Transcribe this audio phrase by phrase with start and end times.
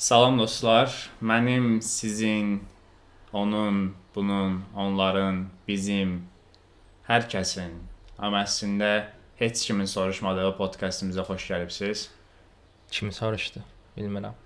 [0.00, 1.10] Salam dostlar.
[1.20, 2.64] Mənim, sizin,
[3.32, 6.14] onun, bunun, onların, bizim,
[7.04, 7.74] hər kəsin,
[8.16, 8.88] amma əslində
[9.42, 12.06] heç kimin soruşmadığı podkastımıza xoş gəlibsiz.
[12.90, 13.60] Kim soruşdu?
[13.98, 14.40] Bilmirəm.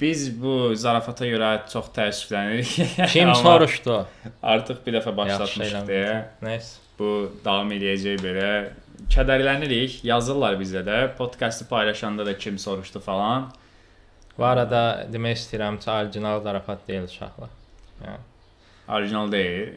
[0.00, 3.08] Biz bu zarafata görə çox təəssüflənirik.
[3.16, 3.98] Kim soruşdu?
[4.42, 6.22] Artıq bir dəfə başlatmışıq deyə.
[6.44, 6.84] Nəysə.
[7.00, 7.10] Bu
[7.48, 8.54] davam eləyəcək belə.
[9.08, 10.02] Kədərlənirik.
[10.04, 11.02] Yazırlar bizə də.
[11.16, 13.54] Podkastı paylaşanda da kim soruşdu falan.
[14.38, 17.50] Bu arada demək istəyirəm ki, orijinal zarafat deyil uşaqlar.
[18.04, 18.22] Yəni,
[18.88, 19.76] Orijinal deyil.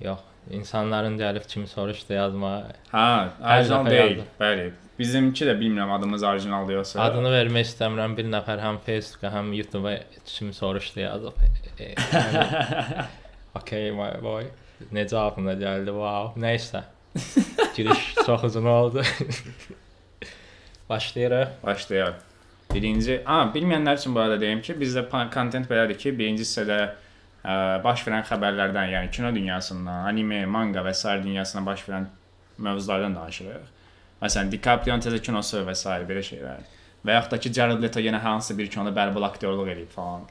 [0.00, 0.18] yox,
[0.50, 2.66] insanların gəlib kim soruşdu yazmağa.
[2.92, 4.18] Ha, orijinal deyil.
[4.18, 4.28] yazır.
[4.40, 4.70] Bəli.
[4.98, 7.00] Bizimki də bilmirəm adımız orijinaldır yoxsa.
[7.02, 8.16] Adını vermək istəmirəm.
[8.18, 11.32] Bir nəfər həm Facebooka, həm YouTube-a kim soruşdu yazıb.
[11.78, 13.04] E, e, yəni,
[13.58, 14.48] okay my boy.
[14.92, 15.94] Necə ağlına gəldi?
[15.94, 16.34] Wow.
[16.42, 16.82] Nəysə.
[17.76, 19.02] Giriş çox uzun oldu.
[20.88, 21.48] Başlayırıq.
[21.62, 22.14] Başlayaq.
[22.72, 27.54] Birinci, a, bilməyənlər üçün bu arada deyim ki, bizdə content belədir ki, birinci hissədə ə,
[27.84, 32.08] baş verən xəbərlərdən, yəni kino dünyasından, anime, manga və sair dünyasına baş verən
[32.58, 33.70] mövzulardan danışırıq.
[34.20, 35.96] Məsələn, DiCaprio-nun təzə kinosu və s.
[36.10, 36.66] belə şeylər.
[37.06, 40.26] Və yaxud da ki, Jared Leto yenə hansısa bir kinoda bərbal aktyorluq edib falan.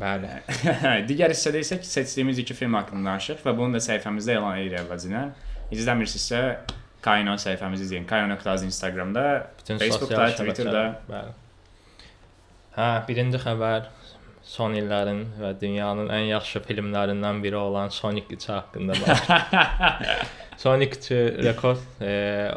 [0.00, 0.32] Bəli.
[1.08, 5.32] Digər hissədə isə seçdiyimiz iki film haqqında danışırıq və bunu da səhifəmizdə elan edirik əvvəlcədən.
[5.76, 6.42] İzləmirsinizsə
[7.06, 8.06] Kaino səhifəmizi izləyin.
[8.08, 9.26] Kaino.az Instagramda,
[9.60, 10.86] Bütün Facebookda, Twitterdə.
[11.08, 11.45] Bəli.
[12.76, 13.86] Hə, birinci xəbər
[14.46, 20.26] son illərin və dünyanın ən yaxşı filmlərindən biri olan Sonic 3 haqqında danışır.
[20.60, 22.50] Sonic 2 rekord e,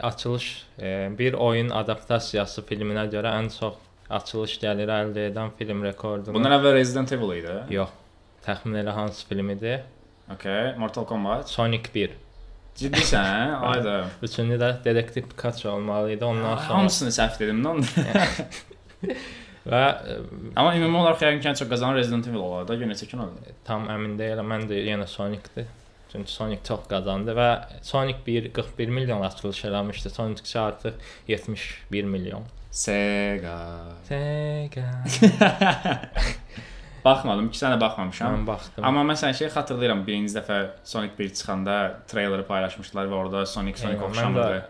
[0.00, 3.74] açılış e, bir oyun adaptasiyası filminə görə ən çox
[4.10, 6.34] açılış gəliri əldə edən film rekordunu.
[6.36, 7.54] Bundan əvvəl Resident Evil idi.
[7.74, 7.90] yox.
[8.46, 9.78] Təxmin elə hansı film idi?
[10.34, 11.48] Okay, Mortal Kombat.
[11.48, 12.10] Sonic 1.
[12.76, 13.54] Ciddisən?
[13.70, 13.94] Ayda.
[14.22, 16.24] Üçüncü də Detektiv Pikachu olmalı idi.
[16.24, 17.82] Ondan sonra Hamısını səhv dedim lan.
[19.72, 20.18] və e,
[20.56, 23.54] Amma ümumi olaraq yəqin ki, ən çox qazanan Resident Evil olar da, yenə çəkin olur.
[23.64, 24.52] tam əmin deyiləm.
[24.54, 25.70] Mən də yenə Sonic-dir.
[26.12, 27.48] Çünki Sonic çox qazandı və
[27.82, 30.10] Sonic 1 41 milyon açılış eləmişdi.
[30.10, 30.94] Sonic 2 artıq
[31.28, 32.44] 71 milyon.
[32.70, 33.58] Sega.
[34.08, 35.02] Sega.
[37.04, 38.32] Baxmadım, 2 sənə baxmamışam.
[38.32, 38.84] Mən baxdım.
[38.88, 41.74] Amma məsələn şey xatırlayıram, birinci dəfə Sonic 1 çıxanda
[42.08, 44.62] treyleri paylaşmışdılar və orada Sonic Sonic oxşamırdı.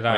[0.00, 0.16] Elə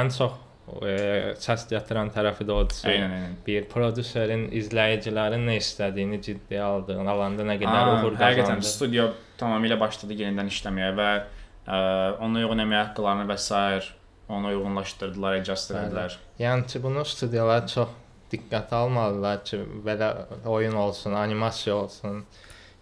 [0.00, 0.34] ən çox,
[0.66, 2.78] səs gətirən tərəfi də odur.
[2.90, 3.34] Eynən, eynən.
[3.46, 8.66] Bir prodüserin izləyicilərin nə istədiyini ciddiyə aldığını, alanda nə qədər uğur Həqiqətən qazandı.
[8.66, 9.04] studio
[9.38, 11.78] tamamilə başladı yenidən işləməyə və ə,
[12.24, 13.92] ona uyğun əmək haqqlarını və s.
[14.28, 15.84] ona uyğunlaşdırdılar, adjust Bəli.
[15.86, 16.18] etdilər.
[16.42, 17.92] Yəni ki, bunu studiyalar çox
[18.32, 20.08] diqqətə almalılar ki, belə
[20.50, 22.24] oyun olsun, animasiya olsun,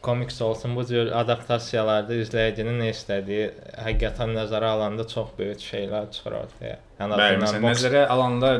[0.04, 3.48] komiks olsun, bu cür adaptasiyalarda izləyicinin nə istədiyi
[3.86, 6.78] həqiqətən nəzərə alanda çox böyük şeylər çıxır ortaya.
[7.00, 8.50] Yəni Bəli, məsələn, boks- nəzərə alanda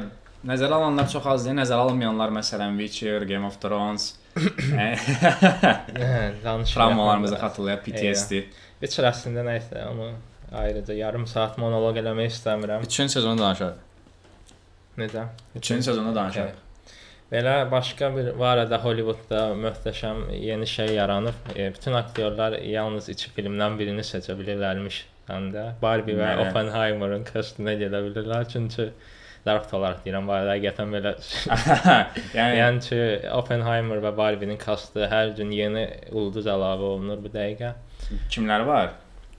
[0.51, 1.57] nəzərə alanlar çox azdır.
[1.61, 4.03] Nəzərə alınmayanlar məsələn Witcher, Game of Thrones,
[6.75, 8.45] travmalarımızı xatırlayır, PTSD.
[8.83, 10.11] Heç əslində nə isə onu
[10.55, 12.85] ayrıca yarım saat monoloq eləmək istəmirəm.
[12.87, 13.75] 3-cü sezonu danışaq.
[15.01, 15.23] Necə?
[15.57, 16.64] 3-cü sezonda danışaq.
[17.35, 21.35] Belə başqa bir bu arada Hollywoodda möhtəşəm yeni şey yaranıb.
[21.57, 25.01] E, bütün aktyorlar yalnız iki filmdən birini seçə bilirlərmiş.
[25.27, 26.45] Həndə Barbie və Bəli.
[26.45, 28.47] Oppenheimer'ın kastinə gedə bilirlər.
[28.53, 28.87] Çünki
[29.45, 31.15] zarafat olaraq deyirəm, arada həqiqətən belə
[32.39, 33.01] yəni yəni ki,
[33.41, 37.75] Oppenheimer və Barbie-nin kastı hər gün yeni ulduz əlavə olunur bu dəqiqə.
[38.31, 38.95] kimlər var?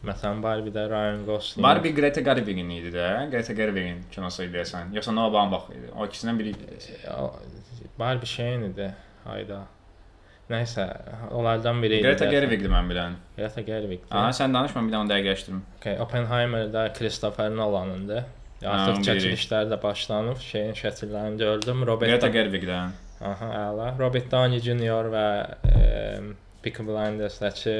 [0.05, 1.63] Məsələn, Barbie-də Ryan Gosling.
[1.66, 3.05] Barbie Greta Gerwig'in idi də.
[3.31, 4.91] Greta Gerwig'in kinosu idi deyəsən.
[4.95, 5.88] Yoxsa Noah Baumbach idi.
[5.97, 6.99] O ikisindən biri idi.
[7.19, 7.33] O-
[7.99, 8.91] Barbie şeyin idi.
[9.25, 9.61] Hayda.
[10.49, 10.83] Nəysə,
[11.33, 12.05] onlardan biri idi.
[12.05, 12.35] Greta deyəsən.
[12.35, 13.16] Gerwig'di mən bilən.
[13.38, 14.03] Greta Gerwig.
[14.11, 15.61] Aha, sən danış, mən bir dənə dəqiqləşdirim.
[15.79, 18.19] Okay, Oppenheimer-da Christopher Nolan'ındı.
[18.66, 21.81] Artıq Ha, çəkilişlər də başlanıb, şeyin şəkillərini gördüm.
[21.87, 22.93] Robert Greta Gerwig'dən.
[23.31, 23.89] Aha, əla.
[23.99, 25.09] Robert Downey Jr.
[25.16, 25.25] və
[25.72, 25.81] e,
[26.63, 27.75] Peaky Blinders-dakı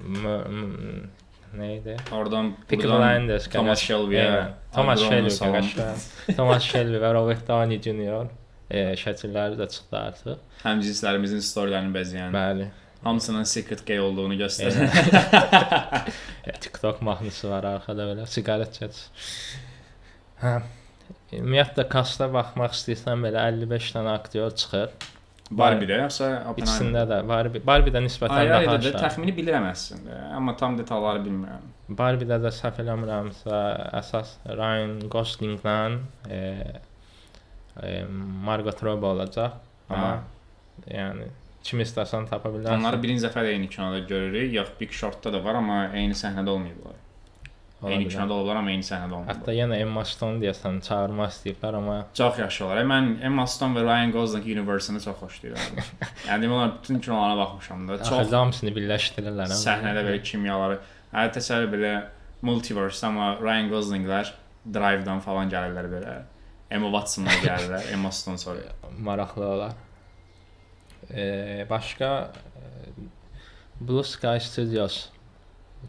[0.00, 1.08] m- m-
[1.56, 1.96] nə idi?
[2.12, 3.46] Oradan Peaky buradan Blinders.
[3.48, 5.30] Thomas qaqaş- Shelby-yə, Eynən, Thomas Adronun Shelby.
[5.30, 5.54] salam.
[5.54, 8.26] qaqaş- Thomas Shelby və Robert Downey Jr.
[8.70, 10.38] E, şəkilləri də çıxdı artıq.
[10.64, 12.32] Həmcinslərimizin storylərini bəzəyən.
[12.34, 12.66] Bəli.
[13.04, 14.88] Hamısının secret gay olduğunu göstərən.
[16.46, 18.98] E, TikTok mahnısı var arxada belə siqaret çək.
[20.42, 20.52] Hə.
[21.34, 24.90] Ümumiyyətlə kasta baxmaq istəyirsən belə 55 dənə aktyor çıxır.
[25.50, 26.64] Barbie-də yoxsa Oppenheimer?
[26.64, 28.98] İkisində də Barbie Barbie-də nisbətən Ay, daha aşağı.
[28.98, 31.68] təxmini bilirəm əslində, amma tam detalları bilmirəm.
[32.00, 33.60] Barbie-də də səhv eləmirəmsə
[34.00, 35.76] əsas Ryan Gosling-la
[36.28, 36.40] e,
[37.82, 37.92] e,
[38.48, 39.60] Margot Robbie olacaq.
[39.88, 40.16] Amma
[40.90, 41.30] yəni
[41.66, 42.80] kim istəsən tapa bilərsən.
[42.80, 44.52] Onları birinci dəfə də eyni kinoda görürük.
[44.58, 46.98] Yox, Big Short-da da var, amma eyni səhnədə olmayıblar.
[47.84, 49.34] Eyni kinoda olublar, amma eyni səhnədə olmayıblar.
[49.36, 52.78] Hətta yenə Emma Stone deyəsən çağırmaq istəyiblər, amma Çox yaxşı olar.
[52.88, 55.82] Mən Emma Stone və Ryan Gosling universe-ını çox xoşlayıram.
[56.28, 57.98] yəni demək olar bütün kinolarına baxmışam da.
[58.04, 59.52] çox hamısını birləşdirirlər.
[59.60, 60.78] səhnədə belə kimyaları.
[61.12, 61.92] Hə təsəvvür belə
[62.42, 64.32] multiverse amma Ryan Goslinglər
[64.72, 66.16] Drive-dan falan gəlirlər belə.
[66.70, 68.72] Emma Watsonlar gəlirlər, Emma Stone sonra.
[68.98, 69.72] maraqlı olar.
[71.10, 72.32] Eee başqa
[73.80, 75.08] Blue Sky Studios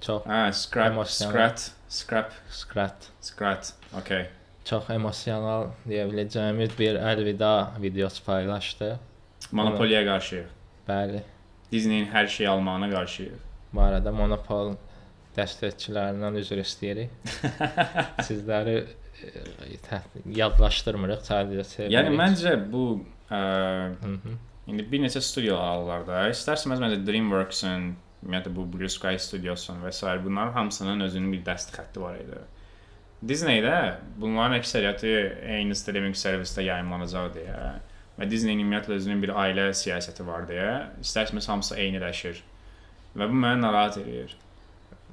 [0.02, 0.52] çox Hə,
[0.88, 1.32] Emosional.
[1.32, 3.74] scrat, scrap, skrat, scrat.
[3.98, 4.28] Okay.
[4.68, 8.98] çox emosional deyə biləcəyimiz bir əlvida videosu paylaşdı.
[9.52, 10.50] Monopoliya qarşıyıq.
[10.88, 11.22] Bəli,
[11.72, 13.40] Disney-in hər şeyi almağına qarşıyıq.
[13.74, 14.76] bu arada Monopol
[15.38, 17.10] dəstəkçilərindən üzr istəyirik.
[18.28, 18.78] Sizləri
[20.36, 21.88] yadlaşdırmırıq sadəcə.
[21.94, 22.84] Yəni məncə bu
[23.30, 23.40] ə,
[24.04, 24.36] Hı -hı.
[24.68, 26.30] indi bir neçə studiyalar alırlar da.
[26.30, 30.14] İstərsəniz məncə DreamWorks-ın, ümumiyyətlə bu Blue Sky Studios-un və s.
[30.24, 32.40] bunların hamısının özünün bir dəst xətti var idi.
[33.28, 33.76] Disney-də
[34.22, 35.14] bunların əksəriyyəti
[35.58, 37.62] eyni streaming servisdə yayımlanacaq deyə
[38.18, 42.44] və Disney-nin ümumiyyətlə özünün bir ailə siyasəti var deyə istərsəniz hamısı eyniləşir.
[43.18, 44.36] Və bu məni narahat edir.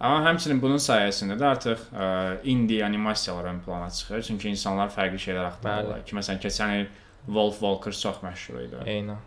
[0.00, 2.07] Amma həmçinin bunun sayəsində də artıq ə,
[2.50, 4.23] indie animasiyalar ön plana çıxır.
[4.27, 6.03] Çünki insanlar fərqli şeylər axtarırlar.
[6.05, 6.89] Ki məsələn keçən il
[7.27, 8.81] Wolf Walker çox məşhur idi.
[8.91, 9.23] Eynən.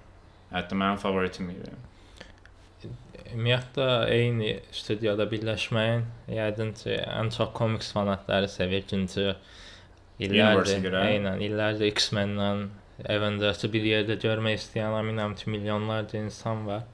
[0.51, 1.71] Hətta mənim favoritim idi.
[3.27, 9.25] Ümumiyyətlə eyni studiyada birləşməyin yəqin ki, ən çox komiks fanatları sevir çünki
[10.23, 12.67] illərdir, eynən, illərdir X-Men-dən
[13.13, 16.85] Avengers-ı bir yerdə görmək istəyən əminəm ki, milyonlarca insan var.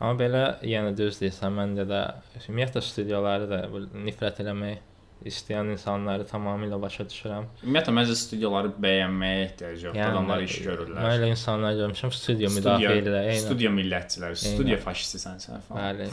[0.00, 2.00] Amma belə yenə düz deyirsən, məncə də
[2.42, 3.60] ümumiyyətlə studiyaları da
[4.02, 4.80] nifrət eləmək
[5.28, 7.48] istəyən insanları tamamilə başa düşürəm.
[7.62, 9.98] Ümumiyyətlə məncə studiyaları bəyənməyə ehtiyac yoxdur.
[10.00, 11.08] Yəni, Adamlar iş Mən görürlər.
[11.16, 13.44] elə insanlar görmüşəm studiya müdafiə edirlər, eynən.
[13.46, 16.02] studiya millətçilər, studiya faşistisən sən falan.
[16.02, 16.10] Bəli.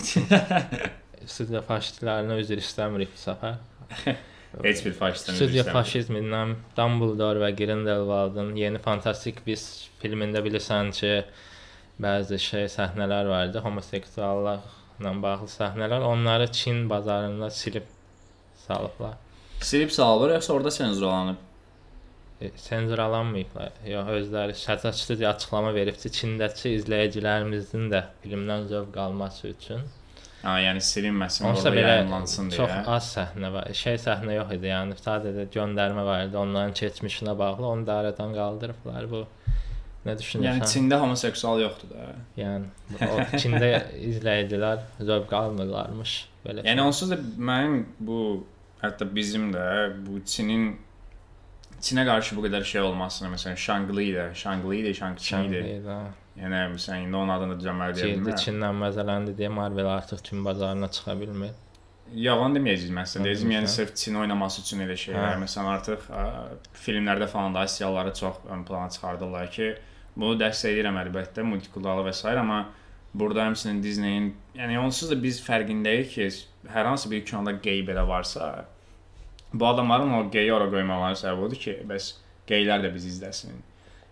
[1.35, 3.61] studiya faşistlərinə üzr istəmirik bu səfər.
[4.63, 9.65] Heç bir faşistdən Studiya faşizmindən Dumbledore və Grindelwaldın yeni fantastik biz
[10.01, 11.11] filmində bilirsən ki,
[12.01, 16.01] bəzi şey səhnələr vardı, homoseksuallıqla bağlı səhnələr.
[16.01, 17.85] Onları Çin bazarında silib
[18.69, 19.13] salıblar.
[19.61, 21.35] silib salır yoxsa orada senzurlanıb?
[22.41, 23.71] E, Senzuralanmayıblar.
[23.91, 29.81] Yox, özləri Şərtə studiya açıqlama verib ki, Çindəki izləyicilərimizin də filmdən zövq alması üçün
[30.39, 32.83] Ha, yəni silinməsin, orada belə yayımlansın çox deyə.
[32.95, 33.65] az səhnə var.
[33.75, 37.65] Şey səhnə yox idi, yəni sadəcə göndərmə var idi onların keçmişinə bağlı.
[37.73, 39.25] Onu da aradan qaldırıblar bu.
[40.07, 40.47] Nə düşünürsən?
[40.61, 42.05] Yəni Çində homoseksual yoxdur da.
[42.39, 42.69] yəni
[43.03, 43.73] o Çində
[44.13, 46.13] izləyicilər zövq almırlarmış
[46.45, 46.63] belə.
[46.69, 47.19] Yəni onsuz da
[47.51, 48.21] mənim bu
[48.81, 49.65] hətta bizim də
[50.05, 50.69] bu Çinin
[51.79, 55.61] Çinə qarşı bu qədər şey olmasına, məsələn, Shang-Chi idi.
[55.79, 55.99] Çində.
[56.39, 58.39] Yəni məsələn indi onun adını düzəlməli deyə bilmirəm.
[58.43, 61.53] Çindən məzələndi deyə Marvel artıq Çin bazarına çıxa bilmir.
[62.15, 63.27] Yalan deməyəcəyik məsələn.
[63.27, 65.33] Deyəcəm yəni sırf Çin oynaması üçün elə şeylər.
[65.35, 65.39] Hə.
[65.43, 66.25] Məsələn artıq ə,
[66.83, 69.69] filmlərdə falan da Asiyalıları çox ön plana çıxardırlar ki,
[70.15, 72.27] bunu dəstəkləyirəm əlbəttə, multikultural və s.
[72.27, 72.59] amma
[73.13, 76.27] burada həmçinin Disney-in, yəni onsuz da biz fərqindəyik ki,
[76.73, 78.65] hər hansı bir kinoda gey belə varsa,
[79.53, 82.11] bu adamların o geyi ora qoymaları səbəb odur ki, bəs
[82.49, 83.55] geylər də bizi izləsin.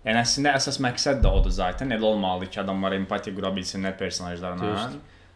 [0.06, 1.90] Yəni əslində əsas məqsəd də odur zaten.
[1.92, 4.92] Elə olmalıdır ki, adamlar empatiya qura bilsinlər personajlarına.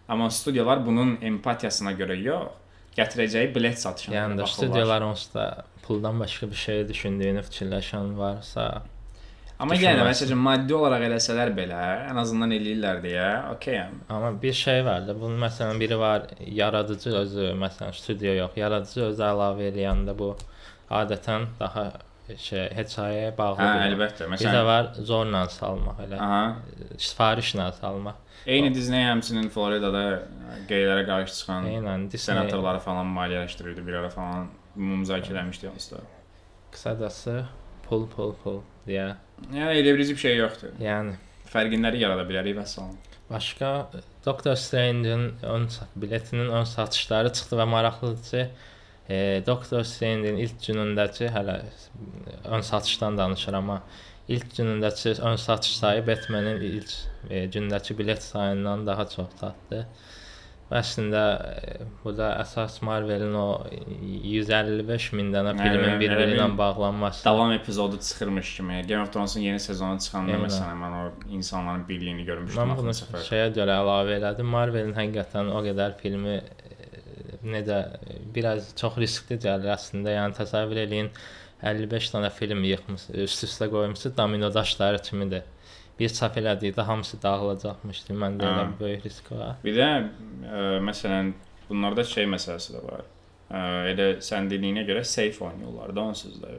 [0.07, 2.47] Amma studiyalar bunun empatiyasına görə yox,
[2.97, 4.67] gətirəcəyi bilet satışına Yəni görə baxırlar.
[4.67, 8.83] studiyalar onsuz da puldan başqa bir şey düşündüyünü fikirləşən varsa,
[9.61, 13.25] Amma yenə məsələn maddi olaraq eləsələr belə, ən azından eləyirlər deyə,
[13.55, 13.99] okeyəm.
[14.09, 16.23] Amma bir şey var da, bunun məsələn biri var,
[16.61, 20.31] yaradıcı özü, məsələn studiya yox, yaradıcı özü əlavə eləyəndə bu
[21.01, 21.85] adətən daha
[22.41, 23.59] şey hekayəyə bağlı.
[23.59, 24.25] Hə, əlbəttə.
[24.25, 26.17] Bir də Məsələn, var zorla salmaq elə.
[26.17, 26.41] aha,
[26.97, 28.17] Sifarişlə salmaq.
[28.47, 30.03] eyni Disney həmçinin Floridada
[30.69, 35.97] qeylərə qarşı çıxan Eynən Disney senatorları falan maliyyələşdirirdi bir ara falan müzakirə eləmişdi onsuz da.
[36.71, 37.45] qısacası
[37.89, 39.07] pul pul pul deyə.
[39.53, 40.75] Yəni elə bir şey yoxdur.
[40.81, 41.17] Yəni
[41.51, 42.97] Fərqinləri yarada bilərik və salam.
[43.31, 43.91] başqa
[44.25, 48.49] Doctor Strange-in ön biletinin ön satışları çıxdı və maraqlıdır ki,
[49.09, 51.61] e, Doctor Strange-in ilk günündəki hələ
[52.45, 53.83] ön satışdan danışıram amma
[54.27, 56.91] ilk günündəki ön satış sayı Batman-in ilk
[57.29, 59.87] e, gündəki bilet sayından daha çox çatdı.
[60.71, 61.71] Əslində e,
[62.03, 63.47] bu da əsas Marvel-in o
[64.23, 67.25] 155 min dənə filmin bir-biri ilə bağlanması.
[67.25, 68.81] Davam epizodu çıxırmış kimi.
[68.87, 70.45] Game of Thrones-un yeni sezonu çıxanda Eynən.
[70.47, 71.03] məsələn mən o
[71.35, 73.25] insanların birliyini görmüşdüm Mən bunu səfər.
[73.27, 74.47] şeyə görə əlavə elədim.
[74.55, 77.03] Marvelin həqiqətən o qədər filmi e,
[77.43, 80.15] necə e, biraz çox riskli gəlir əslində.
[80.15, 81.11] Yəni təsəvvür eləyin
[81.61, 85.43] 55 dənə film yığmış, üst-üstə qoymusunuz, domino daşları kimidir.
[86.01, 88.03] Bir çap elədikdə hamısı dağılacaqmış.
[88.09, 88.79] Məndə elə Hə.
[88.79, 89.55] böyük risk var.
[89.63, 91.31] Bir də ə, məsələn
[91.69, 93.05] bunlarda şey məsələsi də var.
[93.51, 93.61] ə,
[93.93, 96.57] elə sən dediyinə görə safe oynayırlar da onsuz da.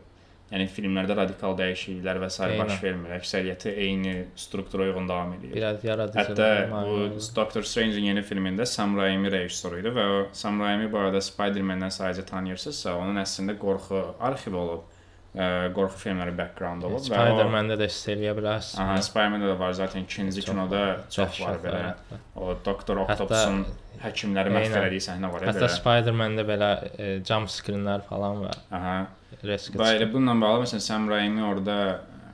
[0.52, 2.44] Yəni filmlərdə radikal dəyişikliklər və s.
[2.58, 3.14] Baş vermir.
[3.16, 5.54] Əksəriyyəti eyni struktura uyğun davam edir.
[5.54, 6.18] Biraz yaradıcı.
[6.18, 7.06] Hətta bu
[7.36, 11.94] Doctor Strange-in yeni filmində Sam Raimi rejissoru idi və o Sam Raimi bu arada Spider-Man-dən
[11.96, 14.84] sadəcə tanıyırsınızsa, onun əslində qorxu arxivi olub.
[15.32, 18.82] Qorxu filmləri background olub və Spider-Man-də də hiss eləyə bilərsən.
[18.82, 21.80] Aha, Spider-Man-də də var zaten ikinci Çox kinoda çox var belə.
[22.10, 22.18] hə.
[22.36, 23.62] O Doktor Octopus'un
[24.02, 25.70] həkimləri məhv elədiyi səhnə var Hətta belə.
[25.78, 28.58] Spider-Man-də belə e, jump screen-lər falan var.
[28.76, 28.96] Aha.
[29.42, 29.78] Risk.
[29.80, 31.78] Və elə bununla bağlı məsələn Sam Raimi orada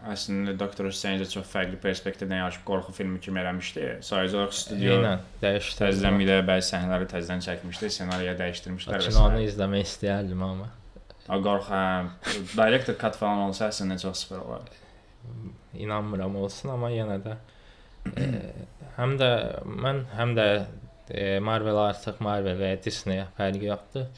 [0.08, 3.86] əslində Doctor Strange çox fərqli perspektivdən yanaşıb qorxu filmi kimi eləmişdi.
[4.02, 5.78] Sadəcə olaraq studio Eynən, dəyişdi.
[5.84, 10.70] təzədən bir də bəzi səhnələri təzədən çəkmişdi, ssenariyə dəyişdirmişlər Kinonu izləmək istəyərdim amma.
[11.28, 11.80] Qorxu, hə,
[12.54, 14.68] director cut falan olsa əslində çox super olar.
[15.76, 17.34] inanmıram olsun, amma yenə də
[18.16, 18.26] e,
[18.96, 19.30] həm də
[19.84, 20.46] mən həm də
[21.44, 24.08] Marvel artıq Marvel və Disney fərqi yoxdur.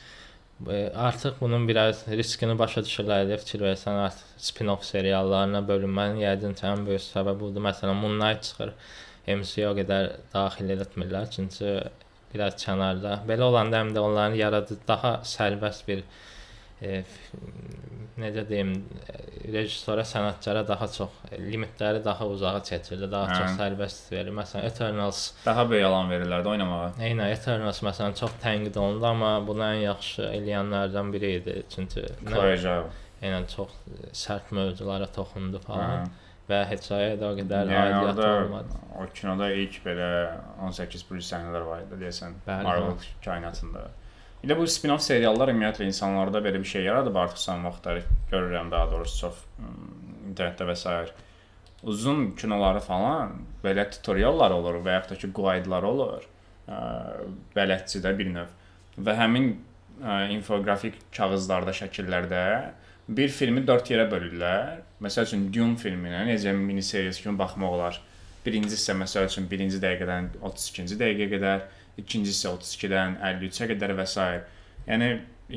[1.06, 6.66] Artıq bunun biraz riskini başa düşürlər deyə fikir versən artıq spin-off seriallarına bölünmənin yəqin ki,
[6.66, 7.64] ən böyük səbəbi budur.
[7.68, 8.74] Məsələn, Moon Knight çıxır.
[9.30, 11.76] MCU-ya qədər daxil etmirlər, çünki
[12.34, 13.20] biraz kənarda.
[13.30, 16.29] Belə olanda həm də onların yaradıcı daha sərbəst bir e,
[16.80, 17.36] f-
[18.20, 18.70] necə deyim,
[19.08, 19.18] e,
[19.52, 23.36] rejissora, sənətçara daha çox e, limitləri daha uzağa çəkirdi, daha Hə.
[23.40, 24.32] çox sərbəst verir.
[24.36, 26.88] Məsələn, Eternals, Daha böyük alan verirlər də oynamağa.
[27.08, 31.58] Eyni Eternals məsələn çox tənqid olundu, amma bunu ən yaxşı eləyənlərdən biri idi.
[31.74, 32.06] Çünki
[32.64, 32.82] Zhao.
[33.22, 35.66] eynən çox e, sərt mövzulara toxundu Hə.
[35.68, 36.10] falan
[36.50, 38.78] və hekayə də o qədər Yəni aidiyyət olmadı.
[38.98, 40.06] o kinoda ilk belə
[40.66, 43.84] 18 plus səhnələr var idi deyəsən Marvel kainatında.
[44.40, 48.90] Də bu spin-off seriallar ümumiyyətlə insanlarda belə bir şey yaradıb artıq son vaxtlar görürəm daha
[48.92, 49.42] doğrusu çox
[50.30, 50.94] internetdə və s.
[51.82, 56.24] uzun kinoları falan belə tutoriallar olur və yaxud da ki guide-lar olur.
[56.68, 56.78] Ə,
[57.56, 58.56] Bələdçidə bir növ
[59.00, 59.52] və həmin
[60.32, 62.44] infografik kağızlarda, şəkillərdə
[63.08, 64.80] bir filmi 4 yerə bölürlər.
[65.02, 68.00] Məsəl üçün Dune filminə necə mini seriyası kimi baxmaq olar.
[68.44, 71.64] Birinci hissə məsəl üçün 1-ci dəqiqədən 32-ci dəqiqəyə qədər,
[72.00, 74.26] ikinci hissə 32-dən 53-ə qədər və s.
[74.88, 75.10] Yəni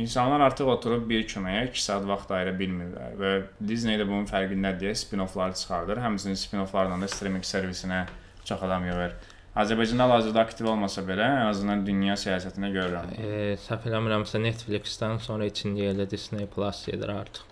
[0.03, 3.33] insanlar artıq oturub bir kinoya 2 saat vaxt ayıra bilmirlər və
[3.67, 6.01] Disney də bunun fərqindədir deyə spin-offlar çıxardır.
[6.05, 8.05] Həmçinin spin-offlarla da streaming servisinə
[8.45, 9.15] çox adam yığır.
[9.63, 13.11] Azərbaycanda hal-hazırda aktiv olmasa belə, ən azından dünya siyasətində görürəm.
[13.21, 17.45] E, səhv eləmirəmsə Netflix-dən sonra ikinci yerdə Disney Plus gedir artıq.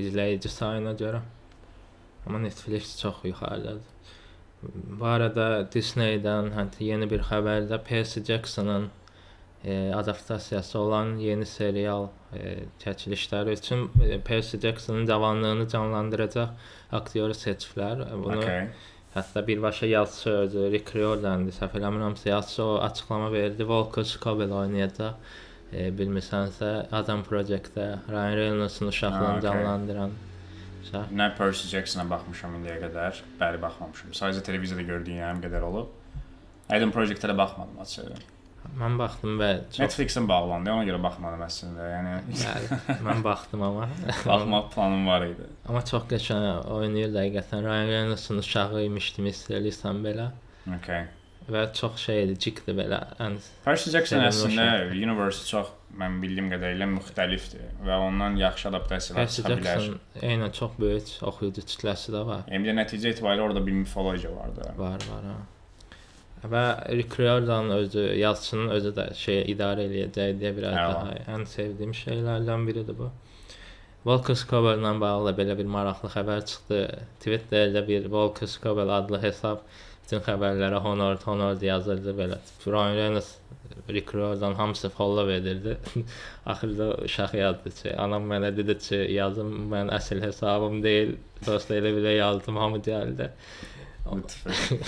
[0.00, 1.20] İzləyici sayına görə.
[2.26, 3.93] Amma Netflix çox yuxarıdadır.
[5.00, 8.88] Bu arada Disney-dən hətta yeni bir xəbərdə Percy Jackson'ın
[9.64, 16.48] e, adaptasiyası olan yeni serial e, çəkilişləri üçün e, Percy Jackson'ın cavanlığını canlandıracaq
[16.92, 18.04] aktyoru seçiblər.
[18.24, 18.68] Bunu Okay.
[19.14, 20.30] Hətta birbaşa yazıçı
[20.72, 21.52] Rick Riordan'dı.
[21.54, 23.68] Səhv eləmirəmsə yazıçı o açıqlama verdi.
[23.68, 25.14] Volker Scobell oynayacaq.
[25.72, 29.42] E, bilmirsənsə Adam Project-də Ryan Reynolds-un uşaqlığını okey.
[29.50, 30.10] canlandıran
[30.90, 31.08] şah.
[31.14, 33.22] Nə Percy Jacksona baxmışam indiyə qədər.
[33.40, 34.12] Bəli, baxmamışam.
[34.16, 35.90] Sadəcə televizorda gördüyüm qədər olub.
[36.72, 38.14] Adam Project-ə də baxmadım açığı.
[38.80, 41.84] Mən baxdım və çox Netflix-in bağlandı, ona görə baxmadım əslində.
[41.90, 43.88] Yəni Bəli, mən baxdım amma.
[44.30, 45.48] baxmaq planım var idi.
[45.68, 47.60] amma çox qəşəng oynayır həqiqətən.
[47.66, 50.30] Ryan Reynolds-un uşağı imiş kimi hiss eləyirsən belə
[50.78, 51.04] Okay.
[51.50, 53.00] Və çox şeydir, cikdir belə.
[53.20, 54.92] Ən Percy Jackson əslində uşaq.
[55.04, 59.82] universe çox mən bildiyim qədərilə müxtəlifdir və ondan yaxşı adaptasiyalar Percy çıxa bilər.
[59.88, 62.46] Jackson eynən çox böyük oxuyucu kütləsi də var.
[62.50, 64.70] Bir də nəticə etibarilə orada bir mifologiya var da.
[64.78, 65.36] Var, var ha.
[66.44, 71.46] Və Rick Riordan özü, yazıçının özü də şey idarə eləyəcək deyə biraz Hə, daha ən
[71.48, 73.08] sevdiyim şeylərdən biridir bu.
[74.04, 76.80] Walker Scobell-la bağlı belə bir maraqlı xəbər çıxdı.
[77.24, 79.62] Twitterdə bir Walker Scobell adlı hesab
[80.04, 82.36] bütün xəbərlərə honor, honor yazırdı belə.
[82.66, 83.30] Ryan Reynolds,
[83.88, 85.78] Rick Riordan hamısı follow edirdi.
[86.46, 91.16] Axırda uşaq yazdı ki, anam mənə dedi ki, yazım mən əsl hesabım deyil.
[91.46, 93.30] Dost elə belə yazdım, hamı gəldi.
[94.04, 94.78] Lütfən.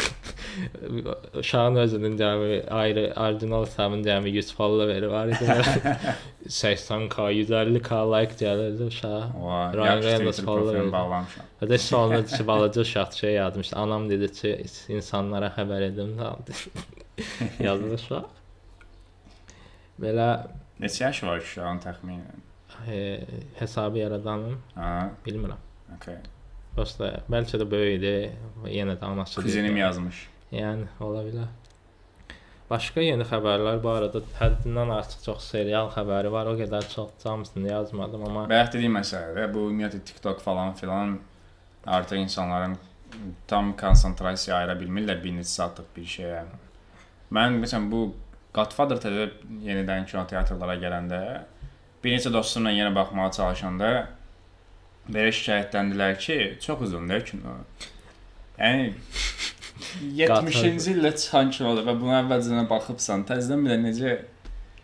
[1.35, 5.45] Uşağın özünün cəmi ayrı orijinal hesabın cəmi 100 follower var idi.
[6.47, 9.31] 80k, 150k like gəlirdi uşağa.
[9.41, 10.93] Vay, Ryan yaxşı Reynolds Twitter profilim follower.
[10.93, 11.45] bağlamışam.
[11.63, 13.77] Və də sonunda ki, balaca uşaq şey yazmışdı.
[13.77, 14.53] Anam dedi ki,
[14.89, 16.33] insanlara xəbər edim də
[17.65, 18.25] yazdı uşaq.
[20.03, 20.29] Belə
[20.81, 22.45] Neçə yaşı var uşağın təxminən?
[22.93, 23.21] e,
[23.59, 25.61] hesabı yaradanım, Ha, bilmirəm.
[25.97, 26.15] okay.
[26.77, 28.15] Prosta bəlkə də böyük idi,
[28.69, 29.41] yenə də anası.
[29.41, 29.81] Kuzenim deyildi.
[29.81, 30.19] yazmış.
[30.53, 31.55] Yəni ola bilər.
[32.67, 36.51] Başqa yeni xəbərlər bu arada həddindən artıq çox serial xəbəri var.
[36.51, 41.17] O qədər çox hamısını yazmadım amma Bayaq dediyim məsələdə bu ümumiyyətlə TikTok falan filan
[41.87, 42.77] artıq insanların
[43.49, 46.43] tam konsentrasiya ayıra bilmirlər bir neçə saatlıq bir şeyə.
[47.33, 48.03] Mən məsələn bu
[48.57, 49.29] Godfather təzə
[49.63, 51.23] yenidən kinoteatrlara gələndə
[52.03, 53.93] bir neçə dostumla yenə baxmağa çalışanda
[55.09, 57.57] belə şikayətləndilər ki, çox uzundur kino.
[58.59, 58.93] Yəni
[60.21, 64.15] 70-ci ildə çıxan kinodur və buna əvvəlcədən baxıbsan, təzədən bir də necə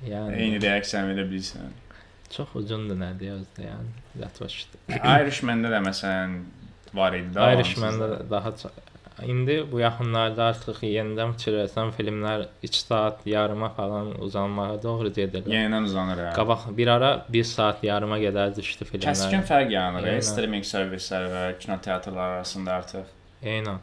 [0.03, 1.71] Yəni eyni reaksiya verə bilirsən.
[2.33, 3.91] çox uzundur nədir özdə yəni.
[4.23, 4.79] Yatmışdı.
[4.99, 6.39] Irishman-da da məsələn
[6.97, 7.29] var idi.
[7.39, 8.73] Irishman-da daha çox
[9.27, 15.49] İndi bu yaxınlarda artıq yenidən fikirləsəm filmlər 2 saat yarıma falan uzanmağa doğru gedirlər.
[15.55, 16.19] yenidən uzanır.
[16.19, 16.33] hə.
[16.37, 19.47] Qabaq bir ara 1 saat yarıma qədər düşdü Kəskin filmlər.
[19.51, 20.19] fərq yaranır Eynən.
[20.19, 23.05] e, streaming servislər və kinoteatrlar arasında artıq.
[23.43, 23.79] Eynən.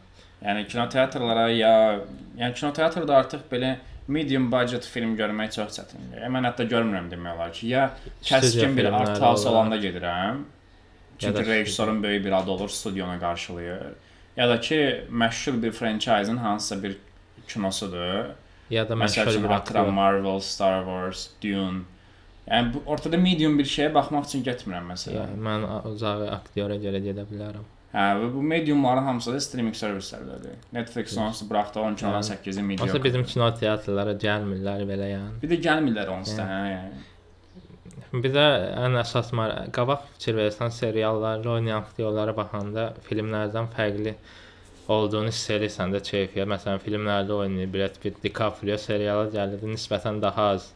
[0.46, 2.00] Yəni kinoteatrlara ya,
[2.38, 3.76] yəni kinoteatrda artıq belə
[4.08, 6.24] medium budget film görmək çox çətindir.
[6.36, 7.90] Mən hətta görmürəm demək olar ki, ya
[8.24, 10.44] kəskin bir art house olanda gedirəm.
[11.20, 13.82] Çünki rejissorun böyük bir adı olur, studionu qarşılayır.
[14.38, 16.98] Ya da ki, məşhur bir franchise-ın hansısa bir
[17.48, 18.26] kinosudur.
[18.70, 19.94] Ya da məşhur üçün bir atıram.
[19.94, 21.82] Marvel, Star Wars, Dune.
[22.50, 25.20] Yəni bu ortada medium bir şeyə baxmaq üçün getmirəm məsələn.
[25.20, 27.68] Yəni mən uzağı aktyora görə gedə bilərəm.
[27.94, 30.58] Hə, və bu mediumların hamısı da streaming servislərdədir.
[30.74, 32.90] Netflix onsuz buraxdı 10 kinodan Yəni, 8-i medium.
[32.90, 35.40] Onsuz bizim kino teatrlara gəlmirlər belə yəni.
[35.42, 37.02] Bir də gəlmirlər onsuz da, hə, yəni.
[38.14, 39.30] Bir də ən əsas
[39.76, 44.16] qabaq fikir versən seriallarda oynayan aktyorlara baxanda filmlərdən fərqli
[44.90, 46.50] olduğunu hiss edirsən də keyfiyyət.
[46.50, 50.72] Məsələn, filmlərdə oynayır Brad Pitt, DiCaprio seriala gəlirdi nisbətən daha az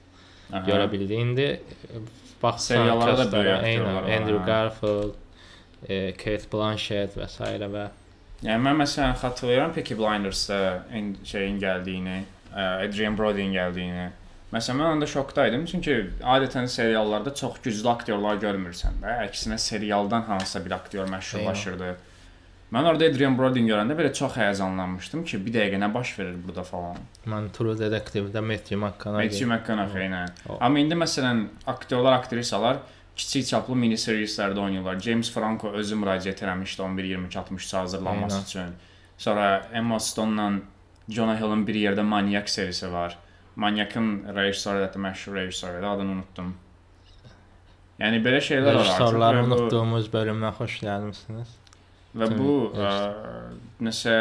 [0.52, 0.62] Aha.
[0.68, 1.18] görə bildi.
[1.26, 2.04] İndi e,
[2.44, 4.46] baxsan Seriallara da böyük aktyorlar Andrew hə.
[4.46, 5.14] Garfield,
[5.90, 7.52] e, Kate Blanchett və s.
[7.78, 7.90] və
[8.44, 10.84] Yəni mən məsələn xatırlayıram Peaky Blinders-da
[11.24, 12.18] şeyin gəldiyini,
[12.52, 14.10] ə, Adrian Brody'nin gəldiyini.
[14.54, 15.94] Məsələn mən onda şokda idim çünki
[16.36, 19.14] adətən seriallarda çox güclü aktyorlar görmürsən də.
[19.26, 21.96] Əksinə serialdan hansısa bir aktyor məşhurlaşırdı.
[22.74, 26.64] Mən orada Adrian Brody'ni görəndə belə çox həyəcanlanmışdım ki, bir dəqiqə nə baş verir burada
[26.66, 27.02] falan.
[27.30, 29.28] mən True Detective-də Matthew McConaughey.
[29.28, 30.22] Matthew McConaughey ilə.
[30.60, 32.78] Amma indi məsələn aktyorlar, aktrisalar
[33.16, 35.00] kiçik çaplı mini seriallarda oynayırlar.
[35.00, 38.46] James Franco özü müraciət etmişdi 11 22 60 hazırlanması Aynen.
[38.46, 38.76] üçün.
[39.18, 40.52] Sonra Emma Stone-la
[41.10, 43.18] Jonah Hill-in bir yerdə Maniac serisi var.
[43.56, 46.54] Maniac'ın rejissoru da məşhur rejissoru adını unutdum.
[48.02, 51.52] Yəni belə şeylər var Rejissorları və bu- unutduğumuz bölümdən xoş gəlmisiniz.
[52.18, 52.90] Və bu Bütün ə,
[53.88, 54.16] nəsə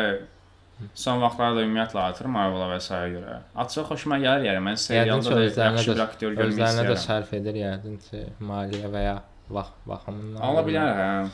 [0.94, 2.94] son vaxtlarda ümumiyyətlə artır Marvel-a və s.
[3.14, 3.38] görə.
[3.64, 4.62] Açıq xoşuma gəlir yəni.
[4.68, 7.04] Mən serialda da yaxşı bir aktyor görmək Özlərinə də istəyirəm.
[7.08, 9.16] sərf edir yəqin ki, maliyyə və ya
[9.50, 10.40] vaxt baxımından.
[10.50, 11.28] Ola bilər, hə.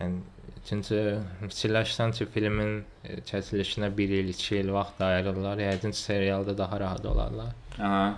[0.00, 0.20] Yəni
[0.68, 0.98] çünki
[1.42, 5.58] fikirləşsən ki, filmin e, çəkilişinə 1 il, 2 il vaxt ayırırlar.
[5.58, 7.52] Yəqin serialda daha rahat olarlar.
[7.80, 8.14] Aha.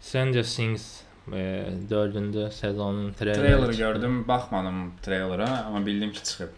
[0.00, 1.00] Stranger Things
[1.32, 3.40] e, 4-cü sezonun treyleri.
[3.46, 6.54] Trailerı gördüm, baxmadım trailerə, amma bildim ki çıxıb.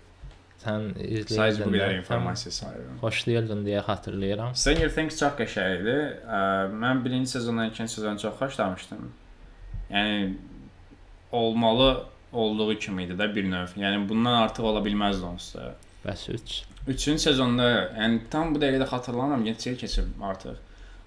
[0.58, 1.64] Sən Sadəcə izləyirdin.
[1.70, 2.96] bu qədər də, informasiya sayıram.
[3.00, 4.54] Xoşlayırdın deyə xatırlayıram.
[4.58, 5.94] Stranger Things çox qəşəng idi.
[6.26, 6.40] Ə,
[6.82, 9.04] Mən birinci sezondan ikinci sezonu çox xoşlamışdım.
[9.90, 10.34] Yəni
[11.32, 13.74] olmalı olduğu kimi idi də bir növ.
[13.76, 15.74] Yəni bundan artıq ola bilməzdi onsuz da.
[16.04, 16.62] Bəs 3.
[16.88, 20.56] Üçüncü sezonda, yəni tam bu dəqiqədə xatırlamıram, neçə il keçib artıq.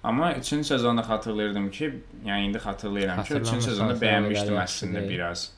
[0.02, 1.92] Amma üçüncü sezonda xatırlayırdım ki,
[2.26, 5.50] yəni indi xatırlayıram ki, üçüncü Xatırlamırsan, sezonda sən bəyənmişdim əslində biraz.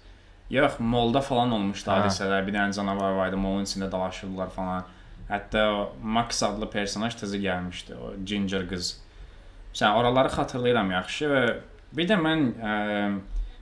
[0.51, 2.03] Yox, molda falan olmuşdu Hə.
[2.03, 2.45] hadisələr.
[2.47, 4.85] Bir dənə canavar var idi, molun içində dalaşırdılar falan.
[5.31, 5.63] Hətta
[6.03, 8.91] Max adlı personaj təzə gəlmişdi, o Ginger qız.
[9.75, 11.41] Sən oraları xatırlayıram yaxşı və
[11.97, 12.75] bir də mən ə,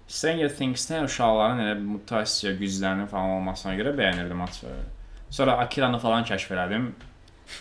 [0.08, 4.74] Stranger Things-də uşaqların elə mutasiya güclərinin falan olmasına görə bəyənirdim açığı.
[5.30, 6.90] Sonra Akira-nı falan kəşf elədim.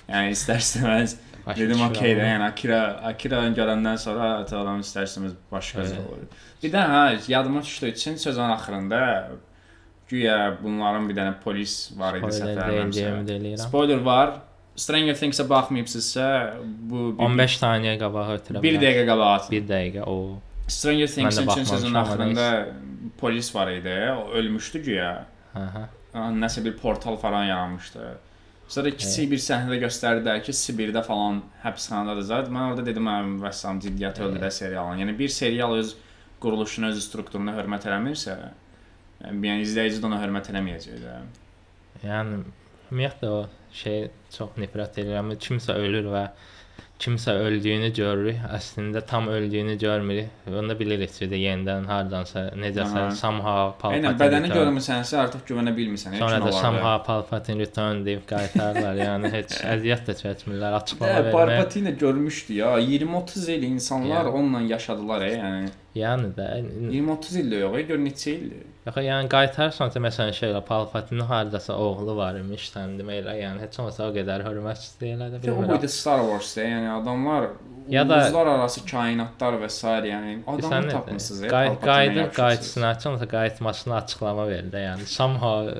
[0.08, 1.16] Yəni istər-istəməz
[1.58, 6.28] dedim okey də, yəni Akira Akira-nı görəndən sonra ataram istər-istəməz başqa şey olur.
[6.64, 7.02] Bir də hə,
[7.32, 9.02] yadıma düşdü, üçün sezon axırında
[10.12, 13.58] güya bunların bir dənə polis var idi səfərlərimsə.
[13.64, 14.40] Spoiler var.
[14.76, 16.28] Stranger Things-ə baxmayıbsınızsa,
[16.64, 18.84] bu bir, 15 saniyə qabağa ötürə bir bilər.
[18.86, 19.50] dəqiqə qabaq.
[19.52, 20.16] 1 dəqiqə o.
[20.72, 22.68] Stranger Things-in üçün sezonun axırında
[23.20, 23.96] polis var idi.
[24.18, 25.16] O ölmüşdü güya.
[25.56, 28.18] Hə Nəsə bir portal falan yaranmışdı.
[28.72, 32.50] Sonra kiçik bir səhnədə göstərdilər ki, Sibirdə falan həbsxanadadır zət.
[32.52, 35.00] Mən orada dedim, mənim vəssam ciddiyyət öldü də serialın.
[35.04, 35.94] Yəni bir serial öz
[36.44, 38.38] quruluşuna, öz strukturuna hörmət eləmirsə,
[39.24, 41.18] yəni izləyici də ona hörmət eləməyəcək də.
[42.08, 42.42] Yəni
[42.92, 43.42] ümumiyyətlə o
[43.76, 45.36] şey çox nifrət edirəm.
[45.40, 46.26] Kimsə ölür və
[47.02, 48.38] kimsə öldüyünü görürük.
[48.56, 50.28] Əslində tam öldüyünü görmürük.
[50.60, 53.12] Onda bilirik ki, də yenidən hardansa necəsə Aha.
[53.18, 53.98] somehow Palpatine.
[54.08, 54.60] Eynən bədəni return.
[54.62, 56.18] görmürsənsə artıq güvənə bilmirsən.
[56.20, 56.62] Sonra da kinolarda.
[56.62, 58.96] somehow Palpatine return deyib qaytarırlar.
[59.02, 60.78] yəni heç əziyyət də çəkmirlər.
[60.82, 61.32] Açıqlama Hə, vermək.
[61.40, 62.80] Palpatine görmüşdü ya.
[62.80, 64.30] 20-30 il insanlar Yəni.
[64.38, 65.70] onunla yaşadılar, e, yəni.
[65.96, 66.46] Yəni də
[66.88, 68.62] 20-30 ildir yox, gör neçə ildir.
[68.88, 72.70] yox yəni qaytarsan da məsələn şey elə Palpatine hardasa oğlu var imiş,
[73.02, 75.74] demək elə yəni heç olmasa o qədər hörmət istəyirlər o bilmirəm.
[75.74, 77.50] boyda Star Wars-da, yəni adamlar
[77.90, 79.88] Ya da- ulduzlar arası kainatlar və s.
[79.88, 81.42] yəni adamı tapmısınız.
[81.50, 85.74] Qay qayıdır, qayıtsın açılmasa qayıtmasını açıqlama ver də yəni somehow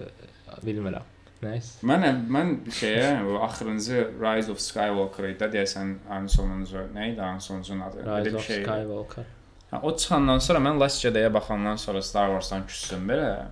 [0.66, 1.08] bilmirəm.
[1.42, 1.86] Nəysə.
[1.90, 8.04] Mən mən şeyə axırıncı Rise of Skywalker-da deyəsən ən sonuncu nə idi ən sonuncunun adı?
[8.06, 8.64] Rise of şey.
[8.64, 9.26] Skywalker.
[9.72, 13.48] Ha, o çıxandan sonra mən Last Jedi-yə baxandan sonra Star Wars-dan küssüm belə.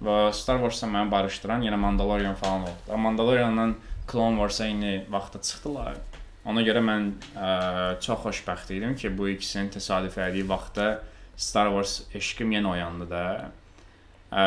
[0.00, 2.98] Və Star Wars-la məni barışdıran yenə Mandalorian falan oldu.
[3.04, 3.74] Mandalorian-dan
[4.08, 5.98] Clone Wars-a eyni vaxtda çıxdılar.
[6.48, 7.48] Ona görə mən ə,
[8.00, 10.86] çox xoşbəxt idim ki, bu ikisinin təsadüf etdiyi vaxtda
[11.36, 13.24] Star Wars eşqim yenə oyandı da.
[14.32, 14.46] Ə,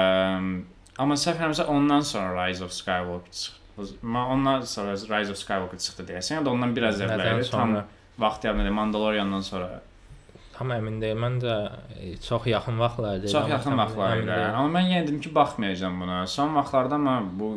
[0.97, 4.01] amma eləmirəmsə ondan sonra Rise of Skywalker çıxdı.
[4.01, 7.45] Mən ondan sonra Rise of Skywalker çıxdı deyəsən, ya da ondan biraz əvvəl.
[7.51, 7.77] Tam
[8.17, 9.69] vaxt yadımda Mandalorian-dan sonra.
[10.62, 11.24] Tam əmin deyiləm.
[11.26, 11.54] Mən də
[11.97, 14.32] e, çox yaxın vaxtlarda Çox yaxın vaxtlar idi.
[14.32, 16.17] Amma mən yenə dedim ki, baxmayacağam buna.
[16.30, 17.47] Son vaxtlarda amma bu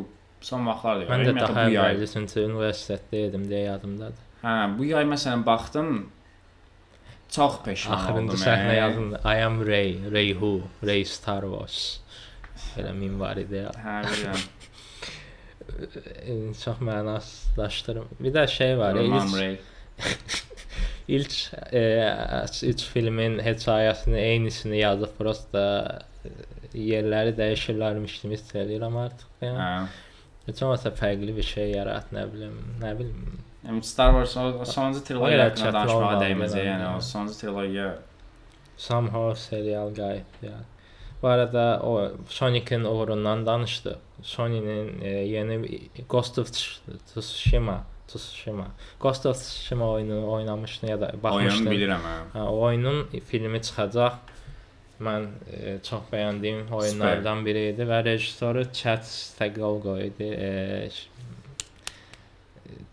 [0.41, 1.11] son vaxtlardır.
[1.11, 1.93] Mən də daha bu yay.
[1.93, 4.23] əvvəl üçün universitetdə idim deyə yadımdadır.
[4.41, 5.91] Hə, bu yay məsələn baxdım.
[7.35, 8.41] Çox peşman Axırıncı oldum.
[8.47, 8.79] səhnə yəni.
[8.79, 9.21] yazıldı.
[9.25, 10.51] I am Rey, Rey who,
[10.89, 11.79] Rey Star Wars.
[12.73, 13.67] Belə min var idi.
[13.85, 14.45] Hə, bilirəm.
[15.75, 18.05] E, Çox mənasızlaşdırım.
[18.19, 18.93] Bir də şey var.
[18.95, 19.57] Roman İlk, Ray.
[21.07, 21.33] ilk
[21.73, 21.83] e,
[22.71, 25.63] üç filmin hekayəsini eynisini yazıb prosta
[26.73, 29.27] yerləri dəyişirlərmiş kimi hiss edirəm artıq.
[29.45, 29.87] Yəni Hə.
[30.47, 33.39] heç olmasa fərqli bir şey yarat, nə bilim, nə bilim.
[33.65, 36.89] Yəni Star Wars o, o sonuncu trilogiya haqqında danışmağa belə, Yəni yəni.
[36.97, 37.89] o sonuncu trilogiya
[38.77, 40.65] Somehow serial qayıtdı yəni.
[41.21, 43.99] Bu arada o Sonic-in uğrundan danışdı.
[44.21, 48.67] Sony-nin e, yeni bir Ghost of Tsushima, Tsushima.
[49.01, 51.71] Ghost of Tsushima oyununu oynamışdın ya da oyunu baxmışdın.
[51.71, 52.15] bilirəm hə.
[52.33, 54.13] Ha, o oyunun filmi çıxacaq.
[55.01, 60.23] Mən e, çox bəyəndiyim oyunlardan biri idi və rejissoru Chad Stahelko idi.
[60.23, 60.89] E,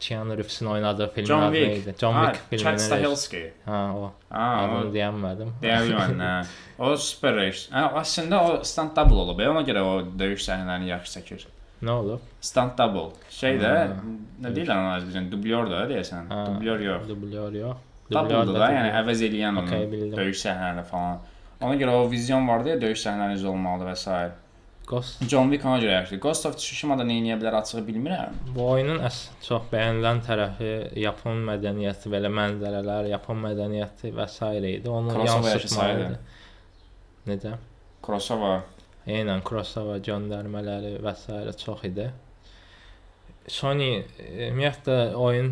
[0.00, 1.86] Keanu Reeves'in oynadığı filmin John adı Wick.
[1.86, 1.98] neydi?
[2.00, 2.72] John Wick Chad filminin.
[2.72, 2.98] rejissoru.
[2.98, 3.52] Stahelski.
[3.64, 4.12] Ha, o.
[4.30, 5.50] Ha, o Adını deyəmədim.
[5.62, 6.30] Deyə bilməm nə.
[6.78, 7.72] O super rejissor.
[7.76, 9.38] Hə, əslində o stunt double olub.
[9.52, 11.46] Ona görə o döyüş səhnələrini yaxşı çəkir.
[11.82, 12.20] Nə olub?
[12.40, 13.08] Stunt double.
[13.30, 13.96] Şeydə Ha.
[14.44, 16.28] nə deyirlər ona bizə dublyor da deyəsən.
[16.30, 17.08] Dublyor yox.
[17.08, 17.76] Dublyor yox.
[18.12, 21.18] Double'dur da, yəni əvəz eləyən onu Okay, döyüş səhnələrini falan.
[21.62, 24.30] Ona görə o vizyon vardı ya döyüş səhnələri olmalı və s.
[24.86, 26.20] Ghost John Wick ona görə yaxşıdır.
[26.20, 28.34] Ghost of Tsushima-da nə edə bilər açığı bilmirəm.
[28.54, 34.38] bu oyunun əs çox bəyənilən tərəfi Yapon mədəniyyəti, belə mənzərələr, Yapon mədəniyyəti və s.
[34.58, 34.88] idi.
[34.88, 36.02] Onu Crossover yansıtmalı yaşasaydı.
[36.10, 36.18] idi.
[37.30, 37.52] Necə?
[38.06, 38.60] Crossover
[39.06, 41.40] Eynən crossover göndərmələri və s.
[41.64, 42.10] çox idi.
[43.50, 45.48] Sony e, ümumiyyətlə oyun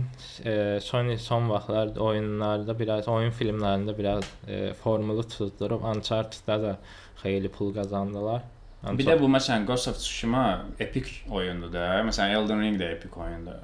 [0.46, 6.76] e, Sony son vaxtlar oyunlarda biraz oyun filmlərində biraz e, formulu tutdurub Uncharted-da da
[7.22, 8.44] xeyli pul qazandılar.
[8.96, 10.44] Bir də bu məsələn Ghost of Tsushima
[10.80, 11.88] epik oyundur da.
[12.06, 13.58] Məsələn Elden Ring də epik oyundur.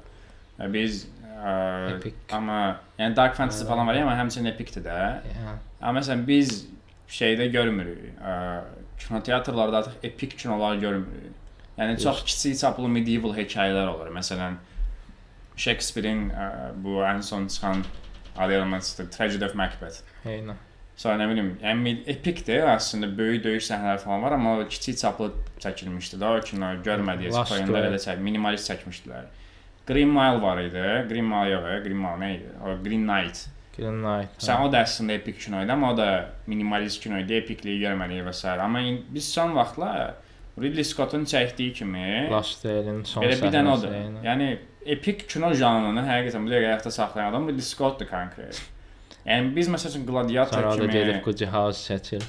[0.59, 1.53] Və Biz ə,
[1.95, 2.19] Epic.
[2.35, 2.59] amma
[2.99, 4.99] yəni Dark Fantasy falan var amma həmçinin epikdir də.
[5.31, 6.65] Yəni, Amma məsələn biz
[7.09, 8.11] şeydə görmürük.
[8.19, 8.35] Ə,
[8.99, 11.33] kinoteatrlarda artıq epik kinolar görmürük.
[11.77, 14.07] Yəni çox kiçik çaplı medieval hekayələr olur.
[14.15, 14.57] Məsələn
[15.57, 16.31] Shakespeare-in
[16.83, 17.83] bu ən son çıxan
[18.37, 20.01] adı Tragedy of Macbeth.
[20.25, 20.55] eynən.
[20.97, 25.31] Sonra nə bilim, yəni epikdir əslində böyük döyüş səhnələri falan var, amma o kiçik çaplı
[25.61, 26.71] çəkilmişdi da o kino
[27.51, 27.91] oyunda Duel.
[27.91, 29.27] elə çək, minimalist çəkmişdilər.
[29.87, 31.05] Green Mile var idi.
[31.09, 32.49] Green Mile yox, Green Mile nə idi?
[32.65, 33.45] O Green Knight.
[33.77, 34.37] Green Knight.
[34.41, 36.07] Sən o da əslində epik kino idi, amma o da
[36.49, 38.47] minimalist kino idi, epikliyi görmədik və s.
[38.53, 38.81] Amma
[39.13, 40.15] biz son vaxtlar
[40.57, 43.93] Ridley Scott'un çəkdiyi kimi Last Duel-in son belə bir dənə odur.
[44.25, 44.47] Yəni
[44.97, 48.61] epik kino janrını həqiqətən dəqiqə ayaqda saxlayan adam Ridley Scott'dur konkret.
[49.27, 52.25] Yəni biz məsəl üçün Gladiator Sonra kimi gedib Gucci House seçir.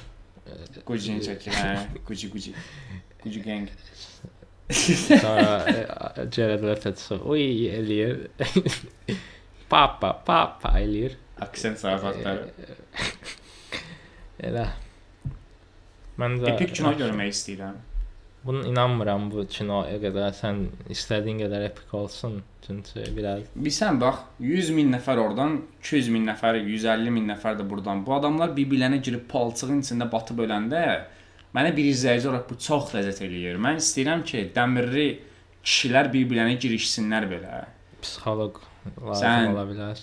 [0.85, 1.71] Gucci çəkir, hə,
[2.05, 2.53] Gucci Gucci.
[3.23, 3.69] Gucci gang.
[4.69, 5.65] Sonra
[6.29, 7.17] Jared Leto.
[7.25, 8.27] Uy eləyir.
[9.69, 11.17] papa, papa eləyir.
[11.41, 12.49] Aksent zarafatları.
[14.49, 14.65] Elə.
[16.19, 17.77] Mən də Epik kino görmək istəyirəm.
[18.43, 22.37] Bunu inanmıram bu kinoya qədər sən istədiyin qədər epik olsun.
[22.63, 27.65] Çünki biraz Bilsən bax, 100 min nəfər oradan, 200 min nəfər, 150 min nəfər də
[27.69, 28.05] burdan.
[28.05, 30.83] Bu adamlar bir-birlərinə girib palçığın içində batıb öləndə
[31.55, 33.59] mənə bir izləyici olaraq bu çox ləzzət eləyir.
[33.59, 35.07] Mən istəyirəm ki, dəmirli
[35.63, 37.65] kişilər bir-birlərinə girişsinlər belə.
[38.01, 38.61] psixoloq
[39.05, 39.95] lazım Sən- ola bilər.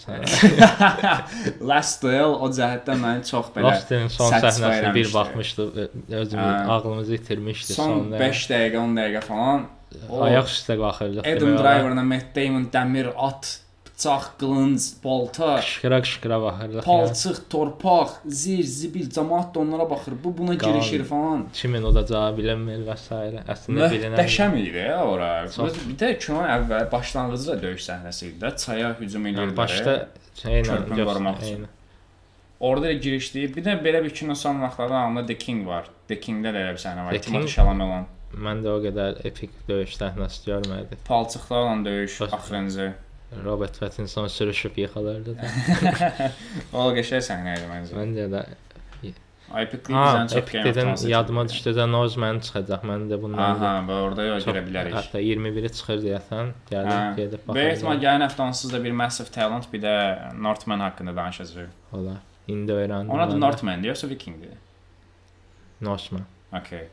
[1.70, 5.68] Last Duel o cəhətdən məni çox belə Lost-in son satisfy səhnəsinə bir baxmışdı,
[6.22, 8.20] özümü ağlımızı itirmişdi son sonda.
[8.20, 9.66] 5 dəqiqə, 10 dəqiqə falan
[10.08, 11.22] o ayaq üstə qalxırdıq.
[11.24, 11.56] Adam.
[11.62, 13.60] Driver'la Matt Damon dəmir at
[13.96, 16.74] bıçaq, qılınc, balta, Qışqıra qışqıra baxırdıq.
[16.76, 16.80] ya.
[16.82, 20.12] palçıq, torpaq, zir, zibil, cəmaət də onlara baxır.
[20.24, 21.46] Bu buna Qal- girişir falan.
[21.52, 23.14] Kimin olacağı bilinmir və s.
[23.54, 24.16] Əslində bilinən.
[24.18, 25.48] Möhtəşəm idi ya ora.
[25.56, 25.72] Çox.
[25.88, 28.50] Bir də kinonun əvvəl başlanğıcı da döyüş səhnəsi idi də.
[28.64, 29.56] Çaya hücum Yəni edirdilər.
[29.56, 29.94] başda
[30.42, 31.66] şeylə qorumaq üçün.
[32.60, 33.56] Orada da girişdi.
[33.56, 35.84] Bir də belə bir kino son vaxtlarda anında The King var.
[36.08, 37.12] The King-də də elə bir səhnə var.
[37.12, 38.06] Timothée King- Chalamet olan
[38.36, 40.98] Mən də o qədər epik döyüş səhnəsi görmədim.
[41.08, 42.92] palçıqlar olan döyüş axırıncı.
[43.44, 45.48] Robert Pattinson sürüşüb yıxılırdı da.
[46.72, 47.96] O qəşəng səhnə idi məncə.
[47.98, 48.46] Məncə də.
[49.46, 52.82] Ha, bizdən çox of dedim, yadıma düşdü də Norseman çıxacaq.
[52.90, 54.96] Mən də bundan Aha, və orada yox görə bilərik.
[54.96, 59.70] Hətta 21-i çıxır deyəsən, gəlib gedib Böyük ehtimal gələn həftə onsuz da bir Massive Talent,
[59.72, 59.94] bir də
[60.42, 61.70] Northman haqqında danışacağıq.
[61.92, 62.18] Olar.
[62.48, 63.10] İndi öyrəndim.
[63.10, 63.40] Onun adı mən də.
[63.46, 64.58] Northman-dir, yoxsa Vikingdir?
[65.80, 66.26] Norseman.
[66.52, 66.88] Okay.